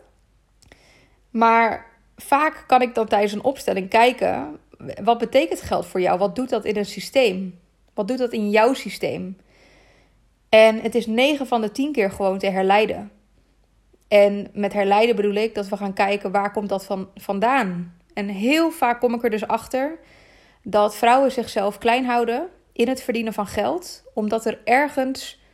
Maar 1.30 1.86
vaak 2.16 2.64
kan 2.66 2.82
ik 2.82 2.94
dan 2.94 3.06
tijdens 3.06 3.32
een 3.32 3.44
opstelling 3.44 3.88
kijken: 3.88 4.58
wat 5.02 5.18
betekent 5.18 5.60
geld 5.60 5.86
voor 5.86 6.00
jou? 6.00 6.18
Wat 6.18 6.36
doet 6.36 6.48
dat 6.48 6.64
in 6.64 6.76
een 6.76 6.86
systeem? 6.86 7.58
Wat 7.94 8.08
doet 8.08 8.18
dat 8.18 8.32
in 8.32 8.50
jouw 8.50 8.74
systeem? 8.74 9.36
En 10.48 10.80
het 10.80 10.94
is 10.94 11.06
9 11.06 11.46
van 11.46 11.60
de 11.60 11.72
10 11.72 11.92
keer 11.92 12.10
gewoon 12.10 12.38
te 12.38 12.50
herleiden. 12.50 13.10
En 14.08 14.48
met 14.52 14.72
herleiden 14.72 15.16
bedoel 15.16 15.34
ik 15.34 15.54
dat 15.54 15.68
we 15.68 15.76
gaan 15.76 15.92
kijken 15.92 16.30
waar 16.30 16.52
komt 16.52 16.68
dat 16.68 16.84
van, 16.84 17.08
vandaan. 17.14 17.94
En 18.14 18.28
heel 18.28 18.70
vaak 18.70 19.00
kom 19.00 19.14
ik 19.14 19.24
er 19.24 19.30
dus 19.30 19.46
achter 19.46 19.98
dat 20.62 20.96
vrouwen 20.96 21.32
zichzelf 21.32 21.78
klein 21.78 22.04
houden 22.04 22.48
in 22.76 22.88
het 22.88 23.02
verdienen 23.02 23.32
van 23.32 23.46
geld, 23.46 24.02
omdat 24.14 24.46
er 24.46 24.58
ergens 24.64 25.44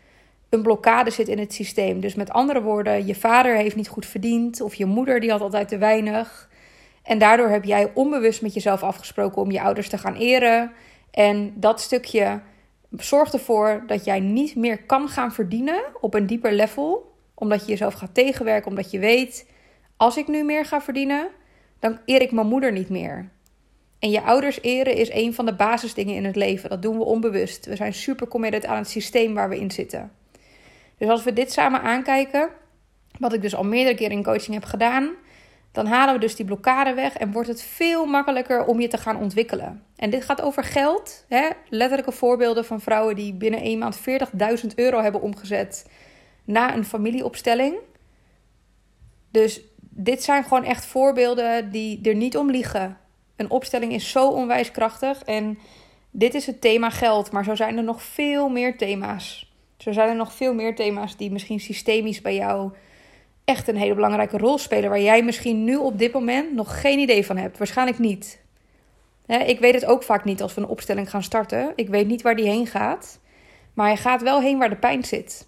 een 0.48 0.62
blokkade 0.62 1.10
zit 1.10 1.28
in 1.28 1.38
het 1.38 1.52
systeem. 1.52 2.00
Dus 2.00 2.14
met 2.14 2.30
andere 2.30 2.62
woorden, 2.62 3.06
je 3.06 3.14
vader 3.14 3.56
heeft 3.56 3.76
niet 3.76 3.88
goed 3.88 4.06
verdiend 4.06 4.60
of 4.60 4.74
je 4.74 4.86
moeder 4.86 5.20
die 5.20 5.30
had 5.30 5.40
altijd 5.40 5.68
te 5.68 5.78
weinig. 5.78 6.50
En 7.02 7.18
daardoor 7.18 7.48
heb 7.48 7.64
jij 7.64 7.90
onbewust 7.94 8.42
met 8.42 8.54
jezelf 8.54 8.82
afgesproken 8.82 9.42
om 9.42 9.50
je 9.50 9.60
ouders 9.60 9.88
te 9.88 9.98
gaan 9.98 10.14
eren. 10.14 10.72
En 11.10 11.52
dat 11.56 11.80
stukje 11.80 12.40
zorgt 12.90 13.32
ervoor 13.32 13.82
dat 13.86 14.04
jij 14.04 14.20
niet 14.20 14.56
meer 14.56 14.82
kan 14.82 15.08
gaan 15.08 15.32
verdienen 15.32 15.82
op 16.00 16.14
een 16.14 16.26
dieper 16.26 16.52
level, 16.52 17.14
omdat 17.34 17.60
je 17.60 17.66
jezelf 17.66 17.94
gaat 17.94 18.14
tegenwerken, 18.14 18.70
omdat 18.70 18.90
je 18.90 18.98
weet, 18.98 19.46
als 19.96 20.16
ik 20.16 20.28
nu 20.28 20.42
meer 20.42 20.64
ga 20.64 20.80
verdienen, 20.80 21.28
dan 21.78 21.98
eer 22.06 22.20
ik 22.20 22.32
mijn 22.32 22.46
moeder 22.46 22.72
niet 22.72 22.88
meer. 22.88 23.30
En 24.02 24.10
je 24.10 24.22
ouders 24.22 24.62
eren 24.62 24.94
is 24.94 25.10
een 25.10 25.34
van 25.34 25.46
de 25.46 25.54
basisdingen 25.54 26.14
in 26.14 26.24
het 26.24 26.36
leven. 26.36 26.70
Dat 26.70 26.82
doen 26.82 26.98
we 26.98 27.04
onbewust. 27.04 27.66
We 27.66 27.76
zijn 27.76 27.94
super 27.94 28.28
committed 28.28 28.66
aan 28.66 28.76
het 28.76 28.88
systeem 28.88 29.34
waar 29.34 29.48
we 29.48 29.58
in 29.58 29.70
zitten. 29.70 30.12
Dus 30.98 31.08
als 31.08 31.24
we 31.24 31.32
dit 31.32 31.52
samen 31.52 31.82
aankijken, 31.82 32.48
wat 33.18 33.32
ik 33.32 33.42
dus 33.42 33.54
al 33.54 33.64
meerdere 33.64 33.96
keren 33.96 34.16
in 34.16 34.22
coaching 34.22 34.54
heb 34.54 34.64
gedaan, 34.64 35.10
dan 35.72 35.86
halen 35.86 36.14
we 36.14 36.20
dus 36.20 36.36
die 36.36 36.46
blokkade 36.46 36.94
weg 36.94 37.16
en 37.16 37.32
wordt 37.32 37.48
het 37.48 37.62
veel 37.62 38.06
makkelijker 38.06 38.64
om 38.64 38.80
je 38.80 38.88
te 38.88 38.98
gaan 38.98 39.16
ontwikkelen. 39.16 39.82
En 39.96 40.10
dit 40.10 40.24
gaat 40.24 40.40
over 40.40 40.64
geld. 40.64 41.24
Hè? 41.28 41.48
Letterlijke 41.68 42.12
voorbeelden 42.12 42.64
van 42.64 42.80
vrouwen 42.80 43.16
die 43.16 43.34
binnen 43.34 43.60
één 43.60 43.78
maand 43.78 43.98
40.000 43.98 44.66
euro 44.74 45.00
hebben 45.00 45.20
omgezet 45.20 45.86
na 46.44 46.74
een 46.74 46.84
familieopstelling. 46.84 47.74
Dus 49.30 49.60
dit 49.78 50.22
zijn 50.22 50.42
gewoon 50.42 50.64
echt 50.64 50.84
voorbeelden 50.84 51.70
die 51.70 52.00
er 52.02 52.14
niet 52.14 52.36
om 52.36 52.50
liegen. 52.50 53.00
Een 53.36 53.50
opstelling 53.50 53.92
is 53.92 54.10
zo 54.10 54.28
onwijs 54.28 54.70
krachtig 54.70 55.22
en 55.22 55.58
dit 56.10 56.34
is 56.34 56.46
het 56.46 56.60
thema 56.60 56.90
geld, 56.90 57.32
maar 57.32 57.44
zo 57.44 57.54
zijn 57.54 57.76
er 57.76 57.84
nog 57.84 58.02
veel 58.02 58.48
meer 58.48 58.76
thema's. 58.76 59.52
Zo 59.76 59.92
zijn 59.92 60.08
er 60.08 60.16
nog 60.16 60.32
veel 60.32 60.54
meer 60.54 60.74
thema's 60.74 61.16
die 61.16 61.30
misschien 61.30 61.60
systemisch 61.60 62.20
bij 62.20 62.34
jou 62.34 62.72
echt 63.44 63.68
een 63.68 63.76
hele 63.76 63.94
belangrijke 63.94 64.38
rol 64.38 64.58
spelen, 64.58 64.90
waar 64.90 65.00
jij 65.00 65.22
misschien 65.22 65.64
nu 65.64 65.76
op 65.76 65.98
dit 65.98 66.12
moment 66.12 66.54
nog 66.54 66.80
geen 66.80 66.98
idee 66.98 67.26
van 67.26 67.36
hebt. 67.36 67.58
Waarschijnlijk 67.58 67.98
niet. 67.98 68.40
ik 69.26 69.60
weet 69.60 69.74
het 69.74 69.84
ook 69.84 70.02
vaak 70.02 70.24
niet 70.24 70.42
als 70.42 70.54
we 70.54 70.60
een 70.60 70.66
opstelling 70.66 71.10
gaan 71.10 71.22
starten. 71.22 71.72
Ik 71.76 71.88
weet 71.88 72.06
niet 72.06 72.22
waar 72.22 72.36
die 72.36 72.48
heen 72.48 72.66
gaat, 72.66 73.20
maar 73.74 73.86
hij 73.86 73.96
gaat 73.96 74.22
wel 74.22 74.40
heen 74.40 74.58
waar 74.58 74.70
de 74.70 74.76
pijn 74.76 75.04
zit. 75.04 75.46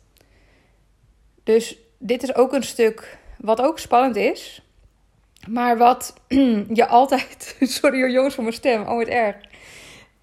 Dus 1.42 1.78
dit 1.98 2.22
is 2.22 2.34
ook 2.34 2.52
een 2.52 2.62
stuk 2.62 3.18
wat 3.38 3.60
ook 3.60 3.78
spannend 3.78 4.16
is, 4.16 4.62
maar 5.48 5.78
wat 5.78 6.14
je 6.80 6.86
altijd. 6.86 7.56
Sorry 7.60 8.12
jongens 8.12 8.34
voor 8.34 8.44
mijn 8.44 8.56
stem, 8.56 8.86
oh 8.86 8.98
het 8.98 9.08
erg. 9.08 9.36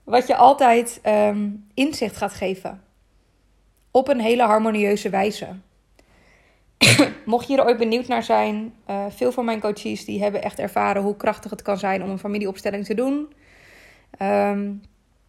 Wat 0.04 0.28
je 0.28 0.36
altijd 0.36 1.00
ehm, 1.02 1.50
inzicht 1.74 2.18
gaat 2.18 2.34
geven. 2.34 2.84
Op 3.92 4.08
een 4.08 4.20
hele 4.20 4.44
harmonieuze 4.44 5.10
wijze. 5.10 5.48
Mocht 7.26 7.48
je 7.48 7.58
er 7.58 7.66
ooit 7.66 7.78
benieuwd 7.78 8.08
naar 8.08 8.24
zijn, 8.24 8.74
uh, 8.90 9.06
veel 9.10 9.32
van 9.32 9.46
mijn 9.46 9.60
coaches 9.60 10.06
die 10.06 10.22
hebben 10.22 10.44
echt 10.44 10.60
ervaren 10.60 11.02
hoe 11.02 11.18
krachtig 11.18 11.52
het 11.52 11.62
kan 11.62 11.78
zijn 11.78 12.04
om 12.04 12.10
een 12.10 12.20
familieopstelling 12.20 12.86
te 12.86 12.94
doen. 12.94 13.34
Ehm, 14.18 14.74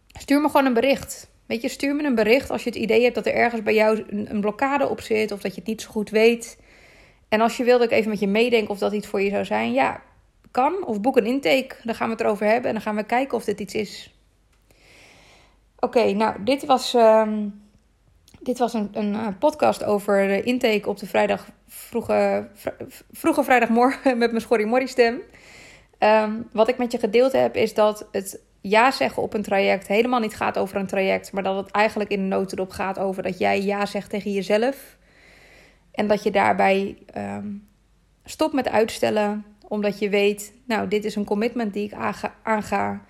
stuur 0.07 0.41
me 0.41 0.47
gewoon 0.47 0.65
een 0.65 0.73
bericht. 0.73 1.31
Weet 1.45 1.61
je, 1.61 1.69
stuur 1.69 1.95
me 1.95 2.03
een 2.03 2.15
bericht 2.15 2.49
als 2.49 2.63
je 2.63 2.69
het 2.69 2.79
idee 2.79 3.03
hebt 3.03 3.15
dat 3.15 3.25
er 3.25 3.33
ergens 3.33 3.63
bij 3.63 3.73
jou 3.73 4.03
een, 4.09 4.29
een 4.29 4.41
blokkade 4.41 4.89
op 4.89 5.01
zit 5.01 5.31
of 5.31 5.41
dat 5.41 5.53
je 5.53 5.59
het 5.59 5.69
niet 5.69 5.81
zo 5.81 5.89
goed 5.91 6.09
weet. 6.09 6.57
En 7.33 7.41
als 7.41 7.57
je 7.57 7.63
wil 7.63 7.77
dat 7.77 7.91
ik 7.91 7.97
even 7.97 8.09
met 8.09 8.19
je 8.19 8.27
meedenk 8.27 8.69
of 8.69 8.77
dat 8.77 8.93
iets 8.93 9.07
voor 9.07 9.21
je 9.21 9.29
zou 9.29 9.45
zijn, 9.45 9.73
ja, 9.73 10.01
kan. 10.51 10.85
Of 10.85 11.01
boek 11.01 11.17
een 11.17 11.25
intake, 11.25 11.75
dan 11.83 11.95
gaan 11.95 12.07
we 12.07 12.13
het 12.13 12.21
erover 12.21 12.45
hebben 12.45 12.67
en 12.67 12.73
dan 12.73 12.81
gaan 12.81 12.95
we 12.95 13.03
kijken 13.03 13.37
of 13.37 13.43
dit 13.43 13.59
iets 13.59 13.73
is. 13.73 14.13
Oké, 15.79 16.11
nou, 16.11 16.43
dit 16.43 16.65
was, 16.65 16.93
ehm, 16.93 17.47
dit 18.41 18.57
was 18.57 18.73
een, 18.73 18.89
een, 18.91 19.15
eh, 19.15 19.27
podcast 19.39 19.83
over 19.83 20.27
de 20.27 20.43
intake 20.43 20.89
op 20.89 20.99
de 20.99 21.05
vrijdag, 21.05 21.47
vroege, 21.67 22.47
vroege 23.11 23.43
vrijdagmorgen 23.43 24.17
met 24.17 24.29
mijn 24.29 24.41
schorrie 24.41 24.65
morrie 24.65 24.87
stem. 24.87 25.21
Ehm, 25.97 26.31
wat 26.51 26.67
ik 26.67 26.77
met 26.77 26.91
je 26.91 26.99
gedeeld 26.99 27.31
heb, 27.31 27.55
is 27.55 27.73
dat 27.73 28.07
het 28.11 28.39
ja 28.61 28.91
zeggen 28.91 29.23
op 29.23 29.33
een 29.33 29.43
traject 29.43 29.87
helemaal 29.87 30.19
niet 30.19 30.35
gaat 30.35 30.57
over 30.57 30.77
een 30.77 30.87
traject, 30.87 31.31
maar 31.31 31.43
dat 31.43 31.55
het 31.55 31.71
eigenlijk 31.71 32.09
in 32.09 32.19
de 32.19 32.35
notendop 32.35 32.71
gaat 32.71 32.99
over 32.99 33.23
dat 33.23 33.39
jij 33.39 33.61
ja 33.61 33.85
zegt 33.85 34.09
tegen 34.09 34.31
jezelf. 34.31 35.01
En 35.93 36.07
dat 36.07 36.23
je 36.23 36.31
daarbij 36.31 36.97
um, 37.17 37.67
stopt 38.25 38.53
met 38.53 38.69
uitstellen, 38.69 39.45
omdat 39.67 39.99
je 39.99 40.09
weet, 40.09 40.53
nou, 40.65 40.87
dit 40.87 41.05
is 41.05 41.15
een 41.15 41.25
commitment 41.25 41.73
die 41.73 41.85
ik 41.85 41.93
aanga, 42.43 43.05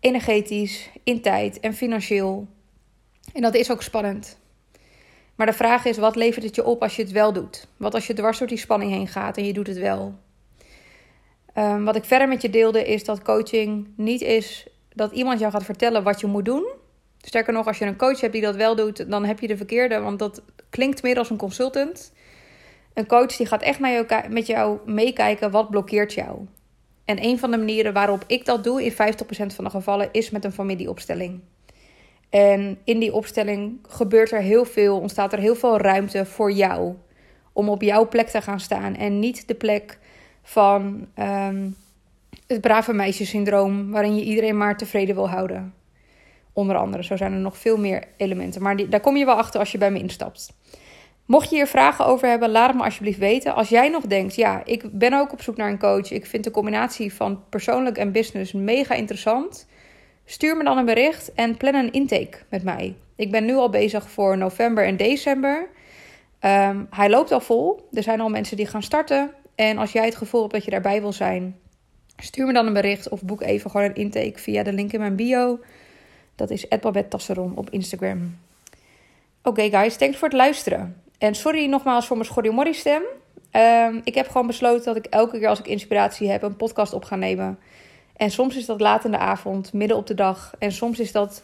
energetisch, 0.00 0.90
in 1.04 1.20
tijd 1.20 1.60
en 1.60 1.74
financieel. 1.74 2.48
En 3.32 3.42
dat 3.42 3.54
is 3.54 3.70
ook 3.70 3.82
spannend. 3.82 4.38
Maar 5.34 5.46
de 5.46 5.52
vraag 5.52 5.84
is, 5.84 5.98
wat 5.98 6.16
levert 6.16 6.44
het 6.44 6.54
je 6.54 6.64
op 6.64 6.82
als 6.82 6.96
je 6.96 7.02
het 7.02 7.12
wel 7.12 7.32
doet? 7.32 7.68
Wat 7.76 7.94
als 7.94 8.06
je 8.06 8.14
dwars 8.14 8.38
door 8.38 8.48
die 8.48 8.58
spanning 8.58 8.92
heen 8.92 9.08
gaat 9.08 9.36
en 9.36 9.44
je 9.44 9.52
doet 9.52 9.66
het 9.66 9.78
wel? 9.78 10.14
Um, 11.54 11.84
wat 11.84 11.96
ik 11.96 12.04
verder 12.04 12.28
met 12.28 12.42
je 12.42 12.50
deelde 12.50 12.84
is 12.84 13.04
dat 13.04 13.22
coaching 13.22 13.88
niet 13.96 14.20
is 14.20 14.66
dat 14.94 15.12
iemand 15.12 15.38
jou 15.40 15.52
gaat 15.52 15.64
vertellen 15.64 16.02
wat 16.02 16.20
je 16.20 16.26
moet 16.26 16.44
doen. 16.44 16.66
Sterker 17.20 17.52
nog, 17.52 17.66
als 17.66 17.78
je 17.78 17.84
een 17.84 17.96
coach 17.96 18.20
hebt 18.20 18.32
die 18.32 18.42
dat 18.42 18.56
wel 18.56 18.76
doet, 18.76 19.10
dan 19.10 19.24
heb 19.24 19.40
je 19.40 19.46
de 19.46 19.56
verkeerde, 19.56 20.00
want 20.00 20.18
dat 20.18 20.42
klinkt 20.70 21.02
meer 21.02 21.18
als 21.18 21.30
een 21.30 21.36
consultant. 21.36 22.12
Een 22.94 23.06
coach 23.06 23.36
die 23.36 23.46
gaat 23.46 23.62
echt 23.62 23.78
naar 23.78 23.92
jou, 23.92 24.28
met 24.28 24.46
jou 24.46 24.78
meekijken 24.86 25.50
wat 25.50 25.70
blokkeert 25.70 26.14
jou. 26.14 26.38
En 27.04 27.24
een 27.24 27.38
van 27.38 27.50
de 27.50 27.56
manieren 27.56 27.92
waarop 27.92 28.24
ik 28.26 28.44
dat 28.44 28.64
doe 28.64 28.84
in 28.84 28.92
50% 28.92 28.94
van 29.54 29.64
de 29.64 29.70
gevallen 29.70 30.08
is 30.12 30.30
met 30.30 30.44
een 30.44 30.52
familieopstelling. 30.52 31.40
En 32.30 32.78
in 32.84 32.98
die 32.98 33.12
opstelling 33.12 33.78
gebeurt 33.88 34.32
er 34.32 34.40
heel 34.40 34.64
veel, 34.64 34.98
ontstaat 34.98 35.32
er 35.32 35.38
heel 35.38 35.54
veel 35.54 35.78
ruimte 35.78 36.26
voor 36.26 36.52
jou. 36.52 36.94
Om 37.52 37.68
op 37.68 37.82
jouw 37.82 38.08
plek 38.08 38.28
te 38.28 38.42
gaan 38.42 38.60
staan 38.60 38.96
en 38.96 39.18
niet 39.18 39.48
de 39.48 39.54
plek 39.54 39.98
van 40.42 41.06
ehm, 41.14 41.68
het 42.46 42.60
brave 42.60 42.92
meisjesyndroom, 42.92 43.90
waarin 43.90 44.16
je 44.16 44.24
iedereen 44.24 44.56
maar 44.56 44.76
tevreden 44.76 45.14
wil 45.14 45.28
houden. 45.28 45.74
Onder 46.60 46.76
andere, 46.76 47.04
zo 47.04 47.16
zijn 47.16 47.32
er 47.32 47.38
nog 47.38 47.58
veel 47.58 47.78
meer 47.78 48.04
elementen. 48.16 48.62
Maar 48.62 48.76
die, 48.76 48.88
daar 48.88 49.00
kom 49.00 49.16
je 49.16 49.24
wel 49.24 49.34
achter 49.34 49.60
als 49.60 49.72
je 49.72 49.78
bij 49.78 49.90
me 49.90 49.98
instapt. 49.98 50.52
Mocht 51.26 51.50
je 51.50 51.56
hier 51.56 51.66
vragen 51.66 52.06
over 52.06 52.28
hebben, 52.28 52.50
laat 52.50 52.68
het 52.68 52.76
me 52.76 52.84
alsjeblieft 52.84 53.18
weten. 53.18 53.54
Als 53.54 53.68
jij 53.68 53.88
nog 53.88 54.06
denkt, 54.06 54.34
ja, 54.34 54.62
ik 54.64 54.82
ben 54.92 55.12
ook 55.12 55.32
op 55.32 55.42
zoek 55.42 55.56
naar 55.56 55.70
een 55.70 55.78
coach. 55.78 56.10
Ik 56.10 56.26
vind 56.26 56.44
de 56.44 56.50
combinatie 56.50 57.14
van 57.14 57.42
persoonlijk 57.48 57.98
en 57.98 58.12
business 58.12 58.52
mega 58.52 58.94
interessant. 58.94 59.68
Stuur 60.24 60.56
me 60.56 60.64
dan 60.64 60.78
een 60.78 60.84
bericht 60.84 61.34
en 61.34 61.56
plan 61.56 61.74
een 61.74 61.92
intake 61.92 62.38
met 62.48 62.62
mij. 62.62 62.94
Ik 63.16 63.30
ben 63.30 63.44
nu 63.44 63.54
al 63.54 63.70
bezig 63.70 64.10
voor 64.10 64.38
november 64.38 64.84
en 64.84 64.96
december. 64.96 65.68
Um, 66.40 66.86
hij 66.90 67.10
loopt 67.10 67.32
al 67.32 67.40
vol. 67.40 67.88
Er 67.92 68.02
zijn 68.02 68.20
al 68.20 68.28
mensen 68.28 68.56
die 68.56 68.66
gaan 68.66 68.82
starten. 68.82 69.30
En 69.54 69.78
als 69.78 69.92
jij 69.92 70.04
het 70.04 70.16
gevoel 70.16 70.40
hebt 70.40 70.52
dat 70.52 70.64
je 70.64 70.70
daarbij 70.70 71.00
wil 71.00 71.12
zijn, 71.12 71.56
stuur 72.16 72.46
me 72.46 72.52
dan 72.52 72.66
een 72.66 72.72
bericht 72.72 73.08
of 73.08 73.22
boek 73.22 73.42
even 73.42 73.70
gewoon 73.70 73.86
een 73.86 73.94
intake 73.94 74.38
via 74.38 74.62
de 74.62 74.72
link 74.72 74.92
in 74.92 75.00
mijn 75.00 75.16
bio. 75.16 75.58
Dat 76.40 76.50
is 76.50 76.66
Tasseron 77.08 77.52
op 77.56 77.70
Instagram. 77.70 78.38
Oké 79.42 79.70
guys, 79.70 79.96
thanks 79.96 80.16
voor 80.16 80.28
het 80.28 80.36
luisteren. 80.36 81.02
En 81.18 81.34
sorry 81.34 81.66
nogmaals 81.66 82.06
voor 82.06 82.16
mijn 82.16 82.28
schorriemorrie 82.28 82.74
stem. 82.74 83.02
Um, 83.52 84.00
ik 84.04 84.14
heb 84.14 84.28
gewoon 84.28 84.46
besloten 84.46 84.84
dat 84.84 84.96
ik 84.96 85.06
elke 85.06 85.38
keer 85.38 85.48
als 85.48 85.58
ik 85.58 85.66
inspiratie 85.66 86.30
heb 86.30 86.42
een 86.42 86.56
podcast 86.56 86.92
op 86.92 87.04
ga 87.04 87.16
nemen. 87.16 87.58
En 88.16 88.30
soms 88.30 88.56
is 88.56 88.66
dat 88.66 88.80
laat 88.80 89.04
in 89.04 89.10
de 89.10 89.18
avond, 89.18 89.72
midden 89.72 89.96
op 89.96 90.06
de 90.06 90.14
dag. 90.14 90.54
En 90.58 90.72
soms 90.72 90.98
is 91.00 91.12
dat 91.12 91.42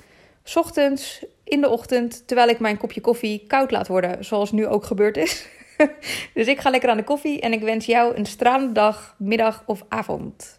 ochtends, 0.54 1.24
in 1.44 1.60
de 1.60 1.68
ochtend, 1.68 2.26
terwijl 2.26 2.48
ik 2.48 2.58
mijn 2.58 2.76
kopje 2.76 3.00
koffie 3.00 3.44
koud 3.46 3.70
laat 3.70 3.88
worden. 3.88 4.24
Zoals 4.24 4.52
nu 4.52 4.66
ook 4.66 4.84
gebeurd 4.84 5.16
is. 5.16 5.48
dus 6.34 6.46
ik 6.46 6.60
ga 6.60 6.70
lekker 6.70 6.90
aan 6.90 6.96
de 6.96 7.04
koffie 7.04 7.40
en 7.40 7.52
ik 7.52 7.62
wens 7.62 7.86
jou 7.86 8.16
een 8.16 8.26
stralende 8.26 8.72
dag, 8.72 9.14
middag 9.18 9.62
of 9.66 9.84
avond. 9.88 10.55